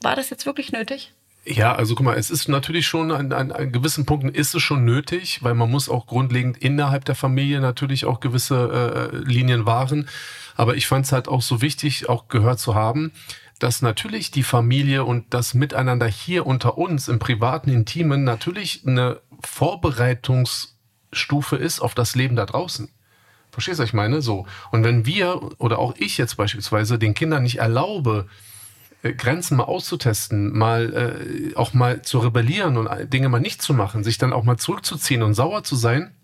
[0.02, 1.14] war das jetzt wirklich nötig?
[1.46, 4.62] Ja, also guck mal, es ist natürlich schon an, an, an gewissen Punkten ist es
[4.62, 9.66] schon nötig, weil man muss auch grundlegend innerhalb der Familie natürlich auch gewisse äh, Linien
[9.66, 10.08] wahren.
[10.56, 13.12] Aber ich fand es halt auch so wichtig, auch gehört zu haben,
[13.60, 19.22] dass natürlich die Familie und das Miteinander hier unter uns im privaten, intimen natürlich eine
[19.44, 22.90] Vorbereitungsstufe ist auf das Leben da draußen.
[23.52, 24.22] Verstehst du, was ich meine?
[24.22, 24.48] So.
[24.72, 28.28] Und wenn wir oder auch ich jetzt beispielsweise den Kindern nicht erlaube,
[29.04, 33.74] äh, Grenzen mal auszutesten, mal äh, auch mal zu rebellieren und Dinge mal nicht zu
[33.74, 36.16] machen, sich dann auch mal zurückzuziehen und sauer zu sein,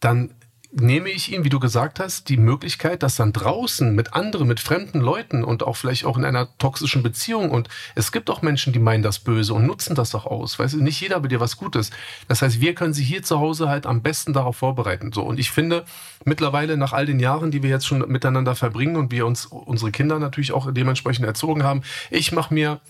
[0.00, 0.34] dann
[0.72, 4.58] nehme ich ihm, wie du gesagt hast, die Möglichkeit, dass dann draußen mit anderen, mit
[4.58, 8.72] fremden Leuten und auch vielleicht auch in einer toxischen Beziehung und es gibt auch Menschen,
[8.72, 10.58] die meinen das Böse und nutzen das auch aus.
[10.58, 11.90] Weißt du, nicht jeder will dir was Gutes.
[12.26, 15.12] Das heißt, wir können sie hier zu Hause halt am besten darauf vorbereiten.
[15.12, 15.22] So.
[15.22, 15.84] Und ich finde,
[16.24, 19.90] mittlerweile nach all den Jahren, die wir jetzt schon miteinander verbringen und wir uns unsere
[19.90, 22.80] Kinder natürlich auch dementsprechend erzogen haben, ich mache mir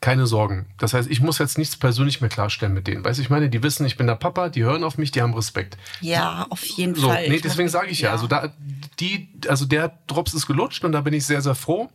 [0.00, 0.66] keine Sorgen.
[0.78, 3.04] Das heißt, ich muss jetzt nichts persönlich mehr klarstellen mit denen.
[3.04, 5.20] Weißt du, ich meine, die wissen, ich bin der Papa, die hören auf mich, die
[5.20, 5.76] haben Respekt.
[6.00, 7.28] Ja, auf jeden so, Fall.
[7.28, 8.52] Nee, deswegen sage ich ja, ja, also da,
[8.98, 11.90] die, also der Drops ist gelutscht und da bin ich sehr, sehr froh.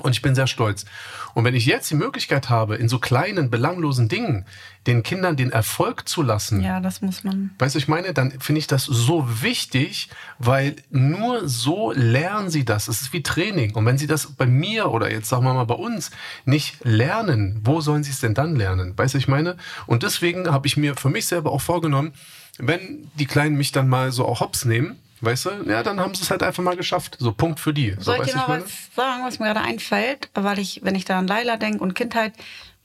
[0.00, 0.86] Und ich bin sehr stolz.
[1.34, 4.46] Und wenn ich jetzt die Möglichkeit habe, in so kleinen, belanglosen Dingen
[4.86, 6.62] den Kindern den Erfolg zu lassen.
[6.62, 7.50] Ja, das muss man.
[7.58, 12.64] Weißt du, ich meine, dann finde ich das so wichtig, weil nur so lernen sie
[12.64, 12.88] das.
[12.88, 13.74] Es ist wie Training.
[13.74, 16.10] Und wenn sie das bei mir oder jetzt sagen wir mal bei uns
[16.46, 18.96] nicht lernen, wo sollen sie es denn dann lernen?
[18.96, 19.58] Weißt du, ich meine?
[19.86, 22.14] Und deswegen habe ich mir für mich selber auch vorgenommen,
[22.56, 25.50] wenn die Kleinen mich dann mal so auch hops nehmen, Weißt du?
[25.68, 27.16] Ja, dann haben sie es halt einfach mal geschafft.
[27.20, 27.92] So Punkt für die.
[27.92, 28.64] So, Soll ich dir noch was
[28.96, 30.28] sagen, was mir gerade einfällt?
[30.34, 32.32] Weil ich, wenn ich da an Laila denke und Kindheit,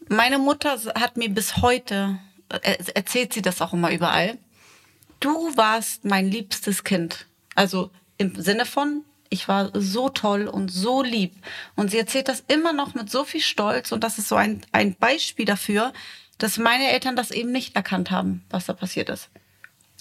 [0.08, 2.20] meine Mutter hat mir bis heute,
[2.50, 4.38] äh, erzählt sie das auch immer überall,
[5.20, 7.26] du warst mein liebstes Kind.
[7.56, 11.34] Also im Sinne von, ich war so toll und so lieb.
[11.76, 14.62] Und sie erzählt das immer noch mit so viel Stolz und das ist so ein,
[14.72, 15.92] ein Beispiel dafür,
[16.38, 19.30] dass meine Eltern das eben nicht erkannt haben, was da passiert ist.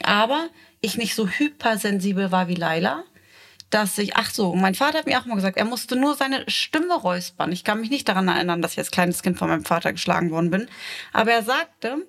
[0.03, 0.49] Aber
[0.81, 3.05] ich nicht so hypersensibel war wie Laila,
[3.71, 6.49] dass ich, ach so, mein Vater hat mir auch mal gesagt, er musste nur seine
[6.49, 7.51] Stimme räuspern.
[7.53, 10.31] Ich kann mich nicht daran erinnern, dass ich als kleines Kind von meinem Vater geschlagen
[10.31, 10.69] worden bin.
[11.13, 12.07] Aber er sagte,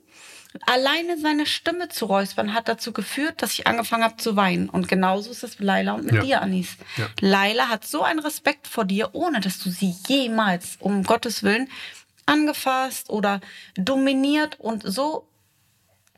[0.66, 4.70] alleine seine Stimme zu räuspern hat dazu geführt, dass ich angefangen habe zu weinen.
[4.70, 6.22] Und genauso ist es mit Laila und mit ja.
[6.22, 6.78] dir, Anis.
[6.98, 7.08] Ja.
[7.22, 11.70] Laila hat so einen Respekt vor dir, ohne dass du sie jemals, um Gottes Willen,
[12.28, 13.42] angefasst oder
[13.76, 15.28] dominiert und so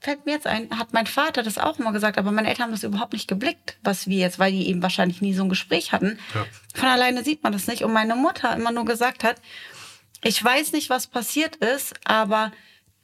[0.02, 2.72] fällt mir jetzt ein, hat mein Vater das auch immer gesagt, aber meine Eltern haben
[2.72, 5.92] das überhaupt nicht geblickt, was wir jetzt, weil die eben wahrscheinlich nie so ein Gespräch
[5.92, 6.20] hatten.
[6.34, 6.46] Ja.
[6.74, 7.84] Von alleine sieht man das nicht.
[7.84, 9.38] Und meine Mutter immer nur gesagt hat,
[10.24, 12.52] ich weiß nicht, was passiert ist, aber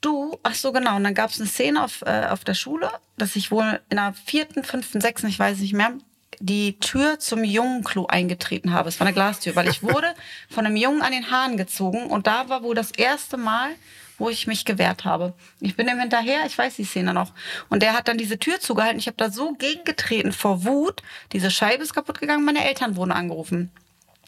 [0.01, 2.91] du, ach so genau, und dann gab es eine Szene auf, äh, auf der Schule,
[3.17, 5.93] dass ich wohl in der vierten, fünften, sechsten, ich weiß nicht mehr,
[6.39, 8.89] die Tür zum Jungenklo eingetreten habe.
[8.89, 10.13] Es war eine Glastür, weil ich wurde
[10.49, 13.71] von einem Jungen an den Haaren gezogen und da war wohl das erste Mal,
[14.17, 15.33] wo ich mich gewehrt habe.
[15.59, 17.31] Ich bin ihm hinterher, ich weiß die Szene noch.
[17.69, 18.99] Und der hat dann diese Tür zugehalten.
[18.99, 21.01] Ich habe da so gegengetreten vor Wut.
[21.33, 22.45] Diese Scheibe ist kaputt gegangen.
[22.45, 23.71] Meine Eltern wurden angerufen.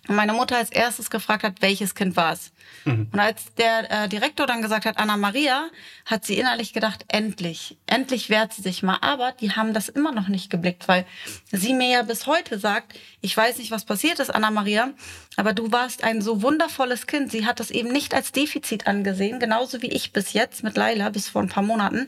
[0.07, 2.51] Und meine Mutter als erstes gefragt hat, welches Kind war es.
[2.85, 3.09] Mhm.
[3.11, 5.69] Und als der äh, Direktor dann gesagt hat, Anna Maria,
[6.05, 8.97] hat sie innerlich gedacht, endlich, endlich wehrt sie sich mal.
[9.01, 11.05] Aber die haben das immer noch nicht geblickt, weil
[11.51, 14.91] sie mir ja bis heute sagt, ich weiß nicht, was passiert ist, Anna Maria,
[15.35, 17.31] aber du warst ein so wundervolles Kind.
[17.31, 21.09] Sie hat das eben nicht als Defizit angesehen, genauso wie ich bis jetzt mit Laila,
[21.09, 22.07] bis vor ein paar Monaten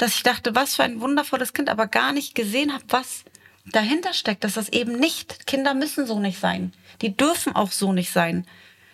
[0.00, 3.22] dass ich dachte, was für ein wundervolles Kind, aber gar nicht gesehen habe, was
[3.66, 6.72] dahinter steckt, dass das eben nicht, Kinder müssen so nicht sein.
[7.02, 8.46] Die dürfen auch so nicht sein.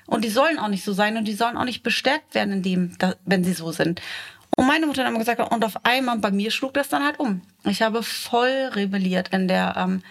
[0.06, 2.62] Und die sollen auch nicht so sein und die sollen auch nicht bestärkt werden in
[2.62, 4.00] dem, wenn sie so sind.
[4.56, 7.18] Und meine Mutter hat immer gesagt, und auf einmal bei mir schlug das dann halt
[7.18, 7.42] um.
[7.64, 10.02] Ich habe voll rebelliert in der, ähm,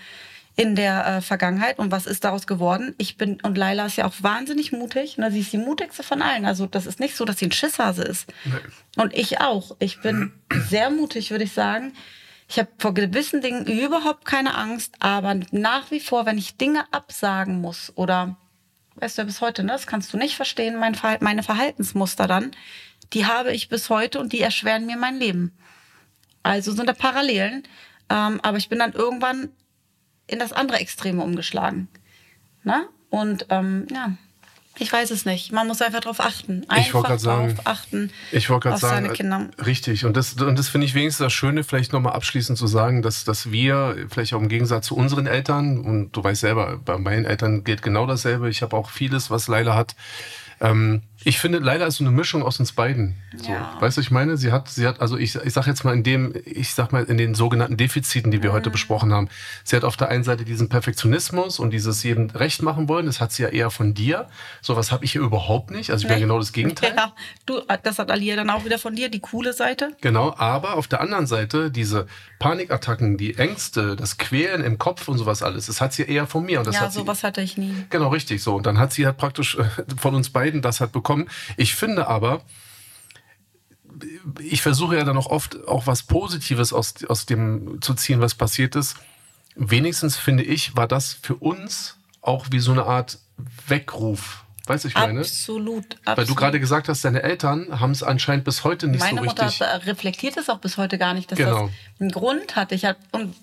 [0.56, 1.80] in der äh, Vergangenheit.
[1.80, 2.93] Und was ist daraus geworden?
[2.98, 5.18] Ich bin, und Laila ist ja auch wahnsinnig mutig.
[5.18, 5.32] Ne?
[5.32, 6.46] Sie ist die mutigste von allen.
[6.46, 8.32] Also das ist nicht so, dass sie ein Schisshase ist.
[8.43, 9.02] Nee.
[9.02, 9.76] Und ich auch.
[9.80, 10.34] Ich bin
[10.70, 11.93] sehr mutig, würde ich sagen.
[12.48, 16.86] Ich habe vor gewissen Dingen überhaupt keine Angst, aber nach wie vor, wenn ich Dinge
[16.91, 18.38] absagen muss oder
[18.96, 19.74] weißt du ja bis heute, ne?
[19.74, 22.52] das kannst du nicht verstehen, mein Verhalt, meine Verhaltensmuster dann,
[23.14, 25.54] die habe ich bis heute und die erschweren mir mein Leben.
[26.43, 27.64] Also sind da Parallelen,
[28.10, 29.50] ähm, aber ich bin dann irgendwann
[30.28, 31.88] in das andere Extreme umgeschlagen.
[32.64, 32.88] Ne?
[33.10, 34.16] Und ähm, ja,
[34.78, 35.52] ich weiß es nicht.
[35.52, 36.66] Man muss einfach darauf achten.
[36.68, 38.12] Einfach ich wollte sagen, achten.
[38.32, 39.50] Ich wollte gerade sagen, Kinder.
[39.66, 40.06] richtig.
[40.06, 43.24] Und das, und das finde ich wenigstens das Schöne, vielleicht nochmal abschließend zu sagen, dass,
[43.24, 47.26] dass wir, vielleicht auch im Gegensatz zu unseren Eltern, und du weißt selber, bei meinen
[47.26, 48.50] Eltern gilt genau dasselbe.
[48.50, 49.96] Ich habe auch vieles, was Leila hat,
[50.60, 53.16] ähm, ich finde, leider ist so eine Mischung aus uns beiden.
[53.36, 53.52] So.
[53.52, 53.76] Ja.
[53.80, 56.04] Weißt du, ich meine, sie hat, sie hat, also ich, ich sag jetzt mal in
[56.04, 58.56] dem, ich sag mal in den sogenannten Defiziten, die wir mhm.
[58.56, 59.28] heute besprochen haben.
[59.64, 63.08] Sie hat auf der einen Seite diesen Perfektionismus und dieses jedem recht machen wollen.
[63.08, 64.30] Das hat sie ja eher von dir.
[64.62, 65.90] So was habe ich hier überhaupt nicht.
[65.90, 66.18] Also ich nee.
[66.18, 66.94] bin genau das Gegenteil.
[66.96, 67.14] Ja,
[67.46, 69.98] du, das hat Alia dann auch wieder von dir, die coole Seite.
[70.02, 72.06] Genau, aber auf der anderen Seite diese
[72.40, 76.46] Panikattacken, die Ängste, das Quälen im Kopf und sowas alles, das hat sie eher von
[76.46, 76.60] mir.
[76.60, 77.74] Und das ja, hat sowas sie, hatte ich nie.
[77.90, 78.56] Genau, richtig so.
[78.56, 79.64] Und dann hat sie halt praktisch äh,
[79.98, 81.30] von uns beiden das halt bekommen bekommen.
[81.57, 82.41] Ich finde aber,
[84.39, 88.36] ich versuche ja dann auch oft auch was Positives aus, aus dem zu ziehen, was
[88.36, 88.97] passiert ist.
[89.55, 93.20] Wenigstens finde ich, war das für uns auch wie so eine Art
[93.68, 95.20] Weckruf Weißt du, ich meine?
[95.20, 96.18] Absolut, absolut.
[96.18, 99.24] Weil du gerade gesagt hast, deine Eltern haben es anscheinend bis heute nicht Meine so
[99.24, 99.59] richtig.
[99.59, 101.68] Meine Mutter reflektiert es auch bis heute gar nicht, dass genau.
[101.68, 102.72] das einen Grund hat.
[102.72, 103.36] Ich hab, und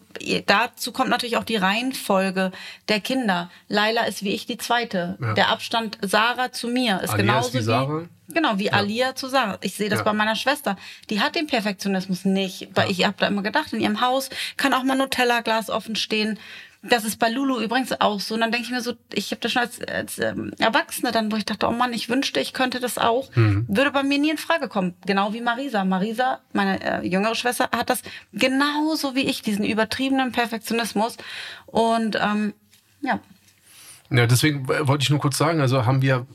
[0.46, 2.50] dazu kommt natürlich auch die Reihenfolge
[2.88, 3.50] der Kinder.
[3.68, 5.16] Laila ist wie ich die zweite.
[5.20, 5.34] Ja.
[5.34, 8.02] Der Abstand Sarah zu mir ist Alia genauso ist wie, wie Sarah.
[8.28, 8.72] Genau, wie ja.
[8.72, 9.58] Alia zu Sarah.
[9.60, 10.04] Ich sehe das ja.
[10.04, 10.76] bei meiner Schwester.
[11.10, 12.68] Die hat den Perfektionismus nicht.
[12.74, 16.38] Weil ich habe da immer gedacht, in ihrem Haus kann auch mal Nutella-Glas offen stehen.
[16.84, 18.34] Das ist bei Lulu übrigens auch so.
[18.34, 21.30] Und dann denke ich mir so, ich habe das schon als, als ähm, Erwachsene dann,
[21.30, 23.34] wo ich dachte, oh Mann, ich wünschte, ich könnte das auch.
[23.36, 23.66] Mhm.
[23.68, 24.94] Würde bei mir nie in Frage kommen.
[25.06, 25.84] Genau wie Marisa.
[25.84, 28.02] Marisa, meine äh, jüngere Schwester, hat das
[28.32, 31.18] genauso wie ich, diesen übertriebenen Perfektionismus.
[31.66, 32.52] Und ähm,
[33.00, 33.20] ja.
[34.10, 36.26] Ja, deswegen wollte ich nur kurz sagen, also haben wir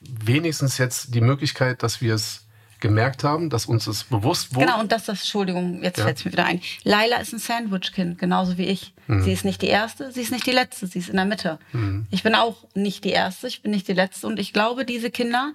[0.00, 2.43] wenigstens jetzt die Möglichkeit, dass wir es
[2.84, 4.66] gemerkt haben, dass uns das bewusst wurde.
[4.66, 6.04] Genau, und dass das, Entschuldigung, jetzt ja.
[6.04, 6.60] fällt es mir wieder ein.
[6.82, 8.92] Laila ist ein Sandwich-Kind, genauso wie ich.
[9.06, 9.22] Mhm.
[9.22, 11.58] Sie ist nicht die Erste, sie ist nicht die Letzte, sie ist in der Mitte.
[11.72, 12.06] Mhm.
[12.10, 14.26] Ich bin auch nicht die Erste, ich bin nicht die Letzte.
[14.26, 15.54] Und ich glaube, diese Kinder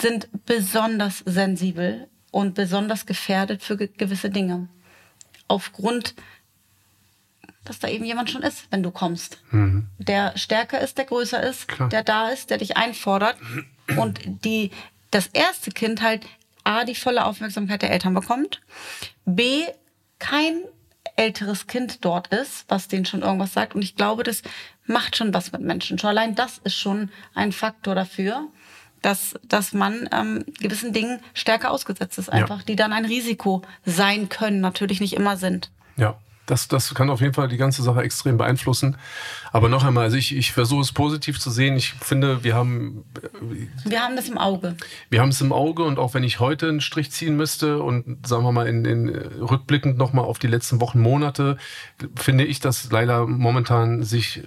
[0.00, 4.68] sind besonders sensibel und besonders gefährdet für gewisse Dinge.
[5.48, 6.14] Aufgrund,
[7.64, 9.38] dass da eben jemand schon ist, wenn du kommst.
[9.50, 9.88] Mhm.
[9.98, 11.88] Der stärker ist, der größer ist, Klar.
[11.88, 13.36] der da ist, der dich einfordert.
[13.96, 14.70] Und die,
[15.10, 16.24] das erste Kind halt
[16.64, 18.60] A, die volle Aufmerksamkeit der Eltern bekommt,
[19.24, 19.64] B,
[20.18, 20.62] kein
[21.16, 23.74] älteres Kind dort ist, was denen schon irgendwas sagt.
[23.74, 24.42] Und ich glaube, das
[24.86, 25.98] macht schon was mit Menschen.
[25.98, 28.48] Schon allein das ist schon ein Faktor dafür,
[29.02, 32.64] dass, dass man ähm, gewissen Dingen stärker ausgesetzt ist, einfach, ja.
[32.66, 35.70] die dann ein Risiko sein können, natürlich nicht immer sind.
[35.96, 36.18] Ja.
[36.46, 38.96] Das, das kann auf jeden Fall die ganze Sache extrem beeinflussen.
[39.52, 41.76] Aber noch einmal, also ich, ich versuche es positiv zu sehen.
[41.76, 43.04] Ich finde, wir haben.
[43.84, 44.76] Wir haben das im Auge.
[45.08, 48.26] Wir haben es im Auge und auch wenn ich heute einen Strich ziehen müsste und
[48.26, 51.56] sagen wir mal in, in rückblickend nochmal auf die letzten Wochen, Monate,
[52.16, 54.42] finde ich, dass Leila momentan sich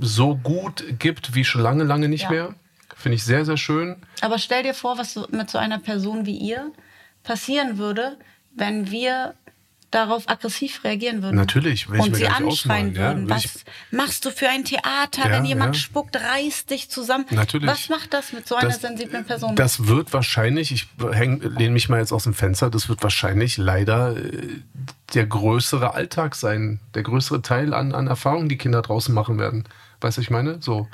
[0.00, 2.30] so gut gibt wie schon lange, lange nicht ja.
[2.30, 2.54] mehr.
[2.96, 3.96] Finde ich sehr, sehr schön.
[4.20, 6.70] Aber stell dir vor, was mit so einer Person wie ihr
[7.24, 8.16] passieren würde,
[8.54, 9.34] wenn wir
[9.92, 11.36] darauf aggressiv reagieren würden.
[11.36, 13.28] Natürlich, wenn und sie anschreien würden.
[13.28, 15.82] Ja, was machst du für ein Theater, ja, wenn jemand ja.
[15.82, 17.26] spuckt, reißt dich zusammen.
[17.30, 17.68] Natürlich.
[17.68, 19.54] Was macht das mit so einer das, sensiblen Person?
[19.54, 24.16] Das wird wahrscheinlich, ich lehne mich mal jetzt aus dem Fenster, das wird wahrscheinlich leider
[24.16, 24.62] äh,
[25.14, 29.64] der größere Alltag sein, der größere Teil an, an Erfahrungen, die Kinder draußen machen werden.
[30.00, 30.60] Weißt du, ich meine?
[30.60, 30.88] So.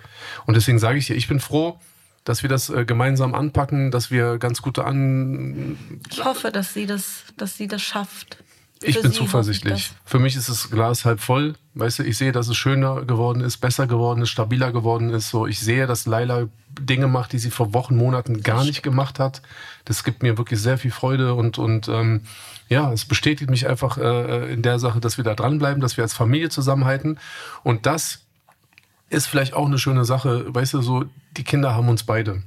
[0.46, 1.78] Und deswegen sage ich dir, ich bin froh,
[2.24, 5.78] dass wir das äh, gemeinsam anpacken, dass wir ganz gute an.
[6.10, 8.38] Ich hoffe, dass sie das, dass sie das schafft.
[8.82, 9.92] Ich bin zuversichtlich.
[10.04, 11.54] Für mich ist das Glas halb voll.
[11.74, 15.30] Weißt du, ich sehe, dass es schöner geworden ist, besser geworden ist, stabiler geworden ist.
[15.30, 16.48] So, ich sehe, dass Laila
[16.78, 19.42] Dinge macht, die sie vor Wochen, Monaten gar nicht gemacht hat.
[19.84, 22.22] Das gibt mir wirklich sehr viel Freude und, und ähm,
[22.68, 26.04] ja, es bestätigt mich einfach äh, in der Sache, dass wir da dranbleiben, dass wir
[26.04, 27.18] als Familie zusammenhalten.
[27.64, 28.20] Und das
[29.10, 30.44] ist vielleicht auch eine schöne Sache.
[30.54, 31.04] Weißt du, so,
[31.36, 32.42] die Kinder haben uns beide.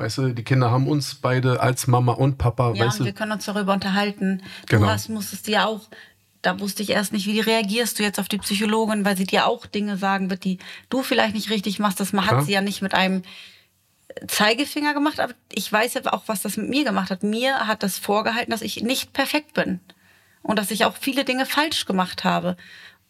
[0.00, 2.72] Weißt du, die Kinder haben uns beide als Mama und Papa.
[2.74, 3.04] Ja, weißt und du?
[3.04, 4.42] wir können uns darüber unterhalten.
[4.66, 4.86] Genau.
[4.86, 5.82] Du hast, musstest dir auch,
[6.42, 9.46] da wusste ich erst nicht, wie reagierst du jetzt auf die Psychologin, weil sie dir
[9.46, 12.00] auch Dinge sagen wird, die du vielleicht nicht richtig machst.
[12.00, 13.22] Das hat sie ja nicht mit einem
[14.26, 17.22] Zeigefinger gemacht, aber ich weiß ja auch, was das mit mir gemacht hat.
[17.22, 19.80] Mir hat das vorgehalten, dass ich nicht perfekt bin
[20.42, 22.56] und dass ich auch viele Dinge falsch gemacht habe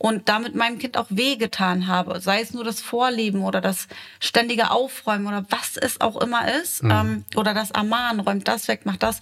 [0.03, 3.87] und damit meinem Kind auch wehgetan habe, sei es nur das Vorleben oder das
[4.19, 8.87] ständige Aufräumen oder was es auch immer ist, ähm, oder das Aman räumt das weg,
[8.87, 9.21] macht das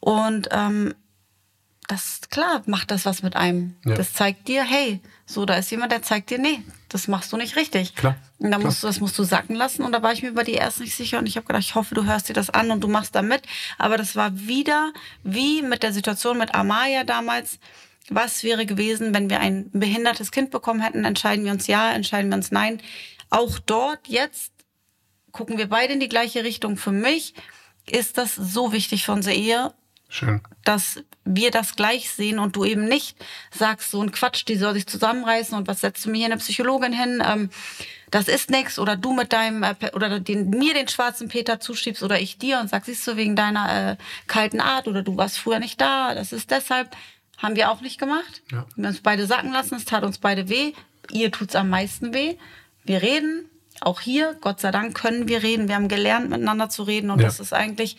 [0.00, 0.94] und ähm,
[1.86, 3.76] das klar macht das was mit einem.
[3.84, 3.94] Ja.
[3.94, 7.36] Das zeigt dir, hey, so da ist jemand, der zeigt dir, nee, das machst du
[7.36, 7.94] nicht richtig.
[7.94, 8.70] Klar, Und dann klar.
[8.70, 9.84] musst du, das musst du sacken lassen.
[9.84, 11.18] Und da war ich mir über die erst nicht sicher.
[11.18, 13.22] Und ich habe gedacht, ich hoffe, du hörst dir das an und du machst da
[13.22, 13.42] mit.
[13.78, 14.92] Aber das war wieder
[15.22, 17.58] wie mit der Situation mit Amaya damals.
[18.08, 21.04] Was wäre gewesen, wenn wir ein behindertes Kind bekommen hätten?
[21.04, 22.80] Entscheiden wir uns ja, entscheiden wir uns nein.
[23.30, 24.52] Auch dort jetzt
[25.32, 26.76] gucken wir beide in die gleiche Richtung.
[26.76, 27.34] Für mich
[27.88, 29.72] ist das so wichtig für unsere Ehe,
[30.08, 30.40] Schön.
[30.64, 33.16] dass wir das gleich sehen und du eben nicht
[33.52, 36.38] sagst, so ein Quatsch, die soll sich zusammenreißen und was setzt du mir hier eine
[36.38, 37.22] Psychologin hin?
[37.24, 37.50] Ähm,
[38.10, 42.02] das ist nix oder du mit deinem äh, oder den, mir den schwarzen Peter zuschiebst
[42.02, 43.96] oder ich dir und sagst, siehst du wegen deiner äh,
[44.26, 46.96] kalten Art oder du warst früher nicht da, das ist deshalb
[47.42, 48.42] haben wir auch nicht gemacht.
[48.50, 48.66] Ja.
[48.76, 50.72] Wir haben uns beide sacken lassen, es tat uns beide weh.
[51.10, 52.36] Ihr tut's am meisten weh.
[52.84, 53.46] Wir reden,
[53.80, 55.68] auch hier, Gott sei Dank können wir reden.
[55.68, 57.26] Wir haben gelernt, miteinander zu reden und Ja.
[57.26, 57.96] das ist eigentlich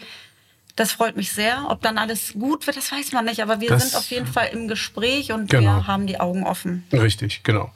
[0.78, 1.66] das freut mich sehr.
[1.68, 3.42] Ob dann alles gut wird, das weiß man nicht.
[3.44, 5.64] Aber wir Das- sind auf jeden Fall im Gespräch und Genau.
[5.80, 6.86] wir haben die Augen offen.
[6.94, 7.72] Richtig, genau.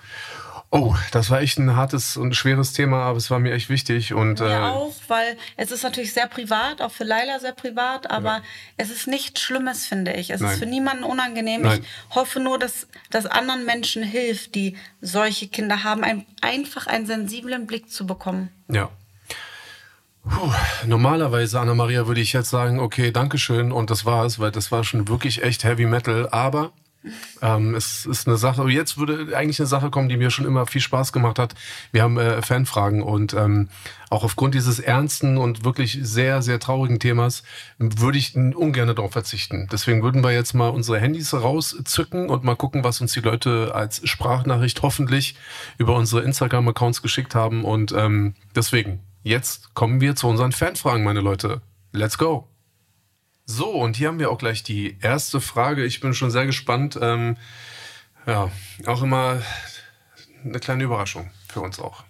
[0.75, 4.13] Oh, das war echt ein hartes und schweres Thema, aber es war mir echt wichtig.
[4.13, 8.11] Und Mir äh, auch, weil es ist natürlich sehr privat, auch für Laila sehr privat,
[8.11, 8.41] aber
[8.75, 10.31] es ist nichts Schlimmes, finde ich.
[10.31, 10.51] Es Nein.
[10.51, 11.61] ist für niemanden unangenehm.
[11.61, 11.79] Nein.
[12.09, 17.05] Ich hoffe nur, dass das anderen Menschen hilft, die solche Kinder haben, ein, einfach einen
[17.05, 18.49] sensiblen Blick zu bekommen.
[18.67, 18.89] Ja.
[20.29, 20.51] Puh,
[20.85, 25.07] normalerweise, Anna-Maria, würde ich jetzt sagen, okay, Dankeschön und das war's, weil das war schon
[25.07, 26.73] wirklich echt Heavy Metal, aber
[27.41, 30.65] ähm, es ist eine Sache, jetzt würde eigentlich eine Sache kommen, die mir schon immer
[30.65, 31.55] viel Spaß gemacht hat.
[31.91, 33.69] Wir haben äh, Fanfragen und ähm,
[34.09, 37.43] auch aufgrund dieses ernsten und wirklich sehr, sehr traurigen Themas
[37.77, 39.67] würde ich ungern darauf verzichten.
[39.71, 43.73] Deswegen würden wir jetzt mal unsere Handys rauszücken und mal gucken, was uns die Leute
[43.73, 45.35] als Sprachnachricht hoffentlich
[45.77, 51.19] über unsere Instagram-Accounts geschickt haben und ähm, deswegen Jetzt kommen wir zu unseren Fanfragen, meine
[51.19, 51.63] Leute.
[51.91, 52.47] Let's go.
[53.45, 55.85] So, und hier haben wir auch gleich die erste Frage.
[55.85, 56.97] Ich bin schon sehr gespannt.
[56.99, 57.37] Ähm,
[58.25, 58.49] ja,
[58.87, 59.41] auch immer
[60.43, 62.03] eine kleine Überraschung für uns auch.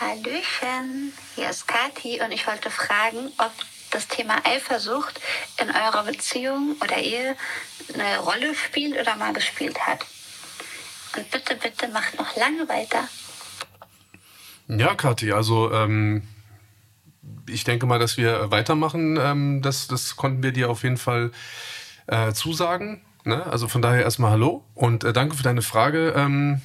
[0.00, 3.52] Hallöchen, hier ist Kathi und ich wollte fragen, ob
[3.90, 5.20] das Thema Eifersucht
[5.60, 7.36] in eurer Beziehung oder Ehe
[7.92, 10.04] eine Rolle spielt oder mal gespielt hat.
[11.16, 13.08] Und bitte, bitte macht noch lange weiter.
[14.68, 16.26] Ja, Kathi, also ähm,
[17.48, 19.18] ich denke mal, dass wir weitermachen.
[19.20, 21.30] Ähm, das, das konnten wir dir auf jeden Fall
[22.06, 23.02] äh, zusagen.
[23.24, 23.44] Ne?
[23.46, 26.14] Also von daher erstmal Hallo und äh, danke für deine Frage.
[26.16, 26.60] Ähm,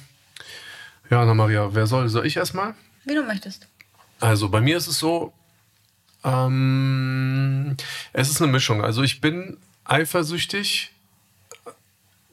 [1.10, 2.08] ja, Anna-Maria, wer soll?
[2.08, 2.74] Soll ich erstmal?
[3.04, 3.66] Wie du möchtest.
[4.20, 5.32] Also bei mir ist es so,
[6.24, 7.76] ähm,
[8.12, 8.84] es ist eine Mischung.
[8.84, 10.92] Also ich bin eifersüchtig.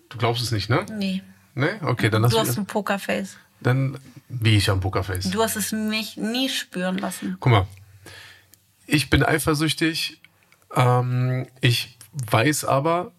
[0.10, 0.86] Du glaubst es nicht, ne?
[0.92, 1.24] Nee.
[1.56, 1.80] Ne?
[1.82, 3.38] Okay, dann lass Du hast ein Pokerface.
[3.62, 3.98] Dann
[4.30, 5.32] wie ich am Pokerface.
[5.32, 7.38] Du hast es mich nie spüren lassen.
[7.40, 7.68] Guck mal,
[8.88, 10.22] ich bin eifersüchtig.
[10.76, 13.12] Ähm, ich weiß aber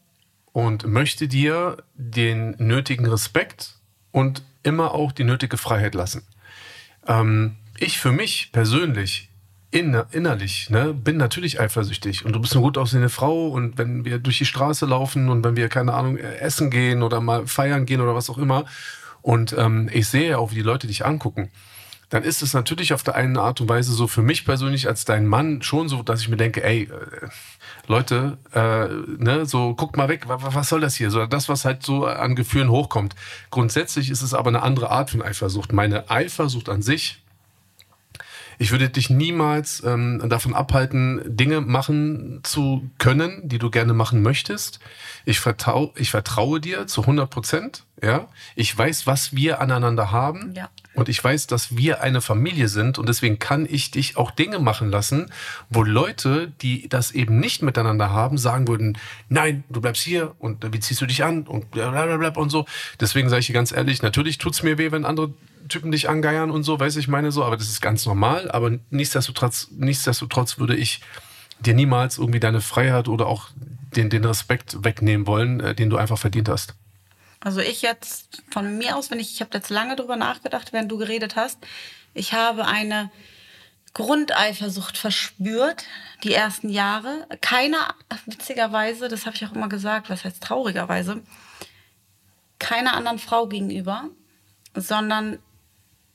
[0.52, 3.76] und möchte dir den nötigen Respekt
[4.10, 6.26] und immer auch die nötige Freiheit lassen.
[7.06, 9.30] Ähm, ich für mich persönlich
[9.70, 14.04] inner, innerlich ne, bin natürlich eifersüchtig und du bist eine gut aussehende Frau und wenn
[14.04, 17.46] wir durch die Straße laufen und wenn wir keine Ahnung äh, essen gehen oder mal
[17.46, 18.64] feiern gehen oder was auch immer
[19.20, 21.50] und ähm, ich sehe auch, wie die Leute dich angucken,
[22.10, 25.04] dann ist es natürlich auf der einen Art und Weise so für mich persönlich als
[25.04, 27.28] dein Mann schon so, dass ich mir denke, ey, äh,
[27.86, 28.88] Leute, äh,
[29.22, 31.10] ne, so guckt mal weg, wa- wa- was soll das hier?
[31.10, 33.14] So das, was halt so an Gefühlen hochkommt.
[33.50, 35.72] Grundsätzlich ist es aber eine andere Art von Eifersucht.
[35.72, 37.22] Meine Eifersucht an sich
[38.60, 44.20] ich würde dich niemals ähm, davon abhalten, Dinge machen zu können, die du gerne machen
[44.20, 44.80] möchtest.
[45.24, 47.84] Ich, vertrau, ich vertraue dir zu 100 Prozent.
[48.02, 48.26] Ja?
[48.56, 50.54] Ich weiß, was wir aneinander haben.
[50.56, 50.70] Ja.
[50.98, 52.98] Und ich weiß, dass wir eine Familie sind.
[52.98, 55.30] Und deswegen kann ich dich auch Dinge machen lassen,
[55.70, 60.72] wo Leute, die das eben nicht miteinander haben, sagen würden, nein, du bleibst hier und
[60.72, 62.66] wie ziehst du dich an und blablabla und so.
[62.98, 65.32] Deswegen sage ich dir ganz ehrlich, natürlich tut's mir weh, wenn andere
[65.68, 68.50] Typen dich angeiern und so, weiß ich meine so, aber das ist ganz normal.
[68.50, 71.00] Aber nichtsdestotrotz, nichtsdestotrotz würde ich
[71.60, 73.50] dir niemals irgendwie deine Freiheit oder auch
[73.94, 76.74] den, den Respekt wegnehmen wollen, äh, den du einfach verdient hast.
[77.40, 80.90] Also ich jetzt von mir aus, wenn ich, ich habe jetzt lange drüber nachgedacht, während
[80.90, 81.58] du geredet hast.
[82.14, 83.10] Ich habe eine
[83.94, 85.84] Grundeifersucht verspürt,
[86.24, 87.26] die ersten Jahre.
[87.40, 87.94] Keiner,
[88.26, 91.22] witzigerweise, das habe ich auch immer gesagt, was heißt traurigerweise,
[92.58, 94.08] keiner anderen Frau gegenüber,
[94.74, 95.38] sondern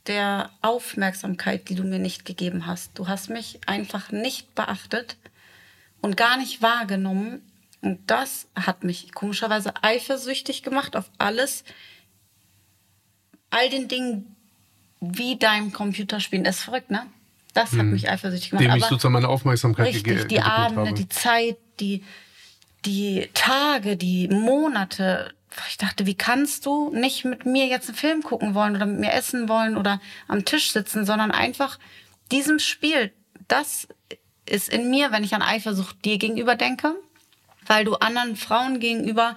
[0.08, 2.98] der Aufmerksamkeit, die du mir nicht gegeben hast.
[3.00, 5.18] Du hast mich einfach nicht beachtet
[6.02, 7.42] und gar nicht wahrgenommen.
[7.84, 11.66] Und das hat mich komischerweise eifersüchtig gemacht auf alles,
[13.50, 14.36] all den Dingen
[15.02, 16.46] wie deinem Computerspielen.
[16.46, 17.06] Das ist verrückt, ne?
[17.54, 17.92] Das hat hm.
[17.92, 18.66] mich eifersüchtig gemacht.
[18.66, 20.94] Dem ich sozusagen meine Aufmerksamkeit richtig, gegeben die Abende, habe.
[20.94, 22.04] die Zeit, die,
[22.86, 25.34] die Tage, die Monate.
[25.68, 29.02] Ich dachte, wie kannst du nicht mit mir jetzt einen Film gucken wollen oder mit
[29.02, 31.80] mir essen wollen oder am Tisch sitzen, sondern einfach
[32.32, 33.12] diesem Spiel,
[33.50, 33.90] das
[34.50, 36.96] ist in mir, wenn ich an Eifersucht dir gegenüber denke,
[37.68, 39.36] weil du anderen Frauen gegenüber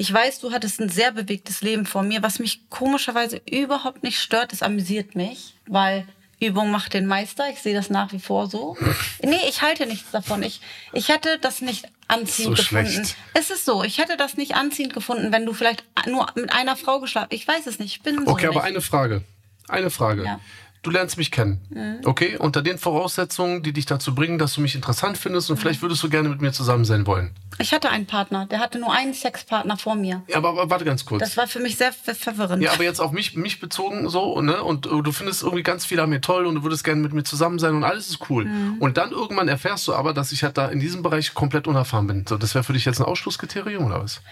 [0.00, 4.18] ich weiß, du hattest ein sehr bewegtes Leben vor mir, was mich komischerweise überhaupt nicht
[4.18, 4.50] stört.
[4.50, 6.06] Es amüsiert mich, weil
[6.40, 7.50] Übung macht den Meister.
[7.50, 8.78] Ich sehe das nach wie vor so.
[9.22, 10.42] Nee, ich halte nichts davon.
[10.42, 10.62] Ich,
[10.94, 12.90] ich hätte das nicht anziehend so gefunden.
[12.90, 13.16] Schlecht.
[13.34, 16.76] Es ist so, ich hätte das nicht anziehend gefunden, wenn du vielleicht nur mit einer
[16.76, 17.96] Frau geschlafen Ich weiß es nicht.
[17.96, 19.22] Ich bin so Okay, aber eine Frage.
[19.68, 20.24] Eine Frage.
[20.24, 20.40] Ja
[20.82, 21.60] du lernst mich kennen.
[21.70, 22.00] Mhm.
[22.04, 22.36] Okay?
[22.38, 25.60] Unter den Voraussetzungen, die dich dazu bringen, dass du mich interessant findest und mhm.
[25.60, 27.34] vielleicht würdest du gerne mit mir zusammen sein wollen.
[27.58, 30.22] Ich hatte einen Partner, der hatte nur einen Sexpartner vor mir.
[30.28, 31.20] Ja, aber, aber warte ganz kurz.
[31.20, 32.62] Das war für mich sehr verwirrend.
[32.62, 34.62] Ja, aber jetzt auf mich, mich bezogen so, ne?
[34.62, 37.24] Und du findest irgendwie ganz viel an mir toll und du würdest gerne mit mir
[37.24, 38.46] zusammen sein und alles ist cool.
[38.46, 38.76] Mhm.
[38.78, 42.06] Und dann irgendwann erfährst du aber, dass ich halt da in diesem Bereich komplett unerfahren
[42.06, 42.24] bin.
[42.26, 44.22] So, das wäre für dich jetzt ein Ausschlusskriterium oder was?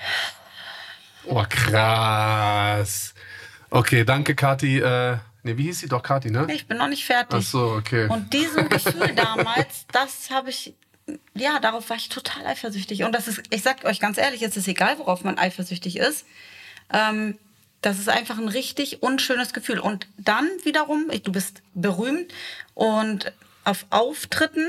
[1.24, 3.12] Oh, krass.
[3.68, 4.78] Okay, danke, Kathi.
[4.78, 6.47] Äh, Nee, wie hieß sie doch, Kathi, ne?
[6.53, 7.39] Ich bin noch nicht fertig.
[7.39, 8.09] Ach so, okay.
[8.09, 10.74] Und diesem Gefühl damals, das habe ich,
[11.34, 13.05] ja, darauf war ich total eifersüchtig.
[13.05, 16.26] Und das ist, ich sag euch ganz ehrlich, es ist egal, worauf man eifersüchtig ist.
[16.93, 17.39] Ähm,
[17.80, 19.78] das ist einfach ein richtig unschönes Gefühl.
[19.78, 22.32] Und dann wiederum, du bist berühmt
[22.74, 23.32] und
[23.64, 24.66] auf Auftritten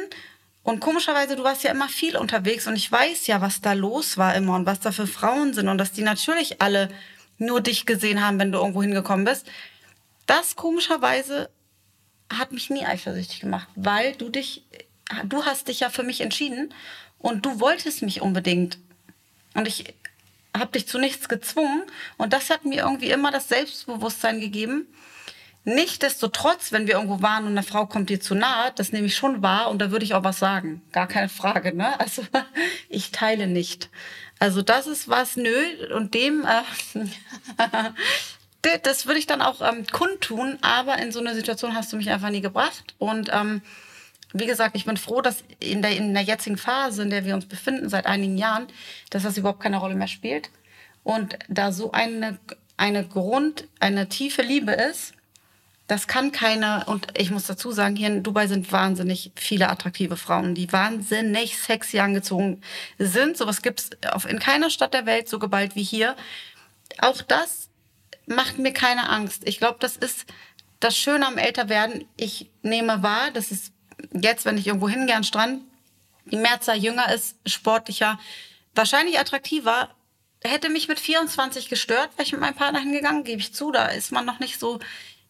[0.63, 4.17] und komischerweise, du warst ja immer viel unterwegs und ich weiß ja, was da los
[4.17, 6.89] war immer und was da für Frauen sind und dass die natürlich alle
[7.39, 9.47] nur dich gesehen haben, wenn du irgendwo hingekommen bist
[10.29, 11.49] das komischerweise
[12.31, 14.63] hat mich nie eifersüchtig gemacht, weil du dich,
[15.25, 16.73] du hast dich ja für mich entschieden
[17.17, 18.77] und du wolltest mich unbedingt.
[19.55, 19.95] Und ich
[20.55, 21.83] habe dich zu nichts gezwungen
[22.17, 24.87] und das hat mir irgendwie immer das Selbstbewusstsein gegeben.
[25.65, 29.15] Nichtsdestotrotz, wenn wir irgendwo waren und eine Frau kommt dir zu nahe, das nehme ich
[29.15, 30.81] schon wahr und da würde ich auch was sagen.
[30.91, 31.99] Gar keine Frage, ne?
[31.99, 32.23] Also
[32.89, 33.89] ich teile nicht.
[34.39, 35.53] Also das ist was, nö,
[35.93, 36.61] und dem äh,
[38.83, 42.09] das würde ich dann auch ähm, kundtun, aber in so eine Situation hast du mich
[42.09, 42.93] einfach nie gebracht.
[42.97, 43.61] Und ähm,
[44.33, 47.35] wie gesagt, ich bin froh, dass in der, in der jetzigen Phase, in der wir
[47.35, 48.67] uns befinden, seit einigen Jahren,
[49.09, 50.49] dass das überhaupt keine Rolle mehr spielt.
[51.03, 52.37] Und da so eine,
[52.77, 55.13] eine Grund, eine tiefe Liebe ist,
[55.87, 60.17] das kann keine, und ich muss dazu sagen, hier in Dubai sind wahnsinnig viele attraktive
[60.17, 62.61] Frauen, die wahnsinnig sexy angezogen
[62.99, 63.37] sind.
[63.37, 63.89] Sowas gibt's
[64.27, 66.15] in keiner Stadt der Welt so geballt wie hier.
[66.99, 67.68] Auch das
[68.29, 69.41] macht mir keine Angst.
[69.45, 70.25] Ich glaube, das ist
[70.79, 72.05] das Schöne am Älterwerden.
[72.15, 73.71] Ich nehme wahr, dass es
[74.13, 75.63] jetzt, wenn ich irgendwo hingehe an Strand,
[76.25, 78.19] die Mehrzahl jünger ist, sportlicher,
[78.75, 79.89] wahrscheinlich attraktiver.
[80.43, 83.71] Hätte mich mit 24 gestört, wäre ich mit meinem Partner hingegangen, gebe ich zu.
[83.71, 84.79] Da ist man noch nicht so,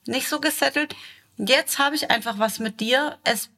[0.06, 0.96] nicht so gesettelt.
[1.38, 3.18] Jetzt habe ich einfach was mit dir.
[3.24, 3.50] Es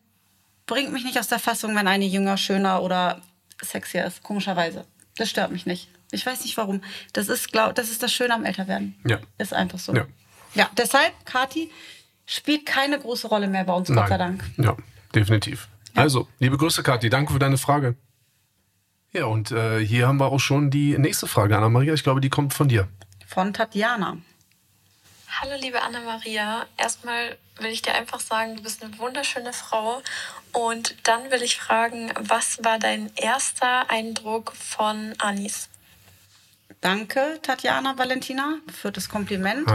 [0.67, 3.21] bringt mich nicht aus der Fassung, wenn eine jünger, schöner oder
[3.59, 4.85] sexier ist, komischerweise.
[5.17, 5.89] Das stört mich nicht.
[6.11, 6.81] Ich weiß nicht warum.
[7.13, 8.95] Das ist, glaub, das ist das Schöne am Älterwerden.
[9.05, 9.19] Ja.
[9.37, 9.93] Ist einfach so.
[9.93, 10.05] Ja.
[10.53, 11.71] ja, deshalb, Kati,
[12.25, 13.97] spielt keine große Rolle mehr bei uns, Nein.
[13.97, 14.43] Gott sei Dank.
[14.57, 14.75] Ja,
[15.15, 15.69] definitiv.
[15.95, 16.03] Ja.
[16.03, 17.09] Also, liebe Grüße, Kathi.
[17.09, 17.95] Danke für deine Frage.
[19.13, 21.93] Ja, und äh, hier haben wir auch schon die nächste Frage, Anna-Maria.
[21.93, 22.87] Ich glaube, die kommt von dir.
[23.27, 24.17] Von Tatjana.
[25.39, 26.65] Hallo, liebe Anna-Maria.
[26.77, 30.01] Erstmal will ich dir einfach sagen, du bist eine wunderschöne Frau.
[30.53, 35.69] Und dann will ich fragen, was war dein erster Eindruck von Anis?
[36.79, 39.67] Danke, Tatjana Valentina, für das Kompliment.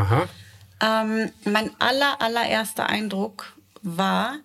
[0.81, 4.39] Ähm, mein aller, allererster Eindruck war,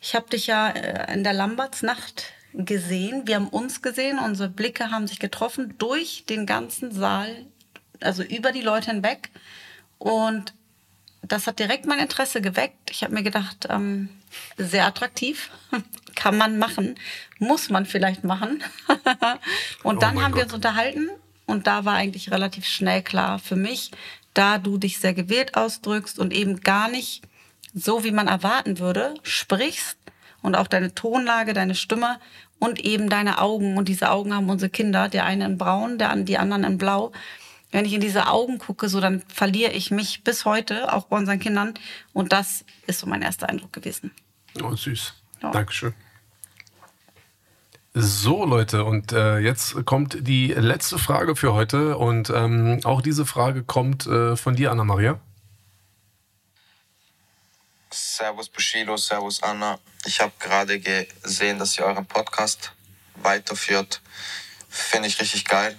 [0.00, 3.26] ich habe dich ja äh, in der Lambertsnacht gesehen.
[3.26, 7.46] Wir haben uns gesehen, unsere Blicke haben sich getroffen durch den ganzen Saal,
[8.00, 9.30] also über die Leute hinweg.
[9.98, 10.54] Und
[11.22, 12.90] das hat direkt mein Interesse geweckt.
[12.90, 14.08] Ich habe mir gedacht, ähm,
[14.58, 15.50] sehr attraktiv,
[16.14, 16.96] kann man machen,
[17.38, 18.62] muss man vielleicht machen.
[19.82, 20.40] und oh dann haben Gott.
[20.40, 21.10] wir uns unterhalten
[21.46, 23.90] und da war eigentlich relativ schnell klar für mich,
[24.34, 27.22] da du dich sehr gewählt ausdrückst und eben gar nicht
[27.74, 29.98] so, wie man erwarten würde, sprichst
[30.42, 32.18] und auch deine Tonlage, deine Stimme
[32.58, 33.76] und eben deine Augen.
[33.76, 37.12] Und diese Augen haben unsere Kinder, der eine in braun, der die anderen in blau.
[37.70, 41.16] Wenn ich in diese Augen gucke, so dann verliere ich mich bis heute, auch bei
[41.16, 41.74] unseren Kindern.
[42.12, 44.10] Und das ist so mein erster Eindruck gewesen.
[44.62, 45.14] Oh, süß.
[45.42, 45.50] Ja.
[45.50, 45.94] Dankeschön.
[47.94, 51.98] So, Leute, und äh, jetzt kommt die letzte Frage für heute.
[51.98, 55.20] Und ähm, auch diese Frage kommt äh, von dir, Anna-Maria.
[57.90, 59.78] Servus Bushido, Servus Anna.
[60.06, 62.72] Ich habe gerade gesehen, dass ihr euren Podcast
[63.16, 64.00] weiterführt.
[64.70, 65.78] Finde ich richtig geil.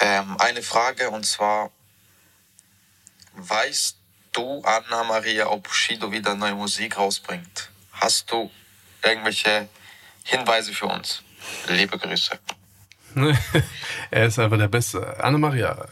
[0.00, 1.70] Ähm, eine Frage und zwar,
[3.34, 3.94] weißt
[4.32, 7.68] du, Anna Maria, ob Bushido wieder neue Musik rausbringt?
[7.92, 8.50] Hast du
[9.02, 9.68] irgendwelche
[10.28, 11.22] Hinweise für uns?
[11.68, 12.38] Liebe Grüße.
[14.10, 15.24] er ist einfach der Beste.
[15.24, 15.86] Anna-Maria,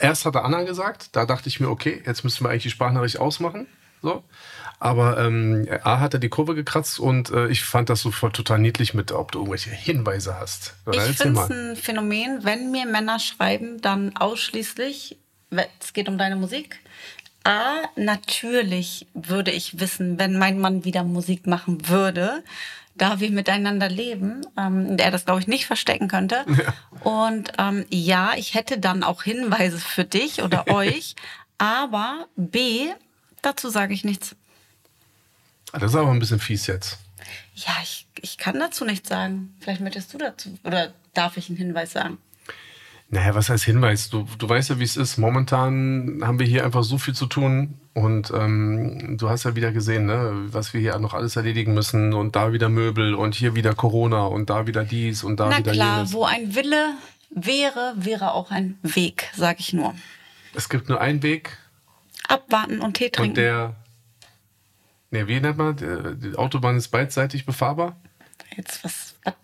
[0.00, 2.70] erst hat er Anna gesagt, da dachte ich mir, okay, jetzt müssen wir eigentlich die
[2.70, 3.66] Sprachnachricht ausmachen.
[4.02, 4.22] So.
[4.78, 8.58] Aber ähm, A hat er die Kurve gekratzt und äh, ich fand das sofort total
[8.58, 10.74] niedlich mit, ob du irgendwelche Hinweise hast.
[10.84, 15.16] Oder ich finde es ein Phänomen, wenn mir Männer schreiben, dann ausschließlich,
[15.80, 16.78] es geht um deine Musik.
[17.42, 22.44] A, natürlich würde ich wissen, wenn mein Mann wieder Musik machen würde,
[22.98, 26.44] da wir miteinander leben, ähm, der das, glaube ich, nicht verstecken könnte.
[26.46, 26.74] Ja.
[27.10, 31.14] Und ähm, ja, ich hätte dann auch Hinweise für dich oder euch.
[31.56, 32.88] Aber B,
[33.42, 34.36] dazu sage ich nichts.
[35.72, 36.98] Das ist aber ein bisschen fies jetzt.
[37.54, 39.54] Ja, ich, ich kann dazu nichts sagen.
[39.60, 42.18] Vielleicht möchtest du dazu, oder darf ich einen Hinweis sagen?
[43.10, 44.10] Naja, was heißt Hinweis?
[44.10, 45.16] Du, du weißt ja, wie es ist.
[45.16, 47.80] Momentan haben wir hier einfach so viel zu tun.
[47.98, 52.12] Und ähm, du hast ja wieder gesehen, ne, was wir hier noch alles erledigen müssen.
[52.14, 55.58] Und da wieder Möbel und hier wieder Corona und da wieder dies und da Na
[55.58, 56.12] wieder klar, jenes.
[56.12, 56.94] wo ein Wille
[57.30, 59.94] wäre, wäre auch ein Weg, sag ich nur.
[60.54, 61.58] Es gibt nur einen Weg.
[62.28, 63.30] Abwarten und Tee trinken.
[63.30, 63.74] Und der
[65.10, 65.76] Ne, wie nennt man?
[66.20, 67.96] Die Autobahn ist beidseitig befahrbar?
[68.56, 69.14] Jetzt was?
[69.24, 69.34] was?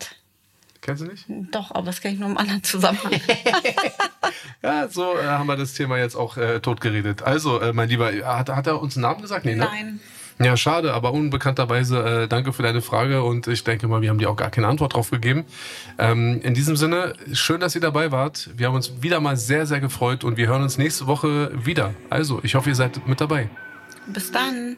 [0.85, 1.25] Kennst du nicht?
[1.51, 3.11] Doch, aber das kenne ich nur im anderen Zusammenhang.
[4.63, 7.23] ja, so äh, haben wir das Thema jetzt auch äh, totgeredet.
[7.23, 9.47] Also, äh, mein Lieber, hat, hat er uns einen Namen gesagt?
[9.47, 9.65] Nee, ne?
[9.65, 10.01] Nein.
[10.39, 14.19] Ja, schade, aber unbekannterweise äh, danke für deine Frage und ich denke mal, wir haben
[14.19, 15.47] dir auch gar keine Antwort drauf gegeben.
[15.97, 18.51] Ähm, in diesem Sinne, schön, dass ihr dabei wart.
[18.55, 21.95] Wir haben uns wieder mal sehr, sehr gefreut und wir hören uns nächste Woche wieder.
[22.11, 23.49] Also, ich hoffe, ihr seid mit dabei.
[24.07, 24.77] Bis dann.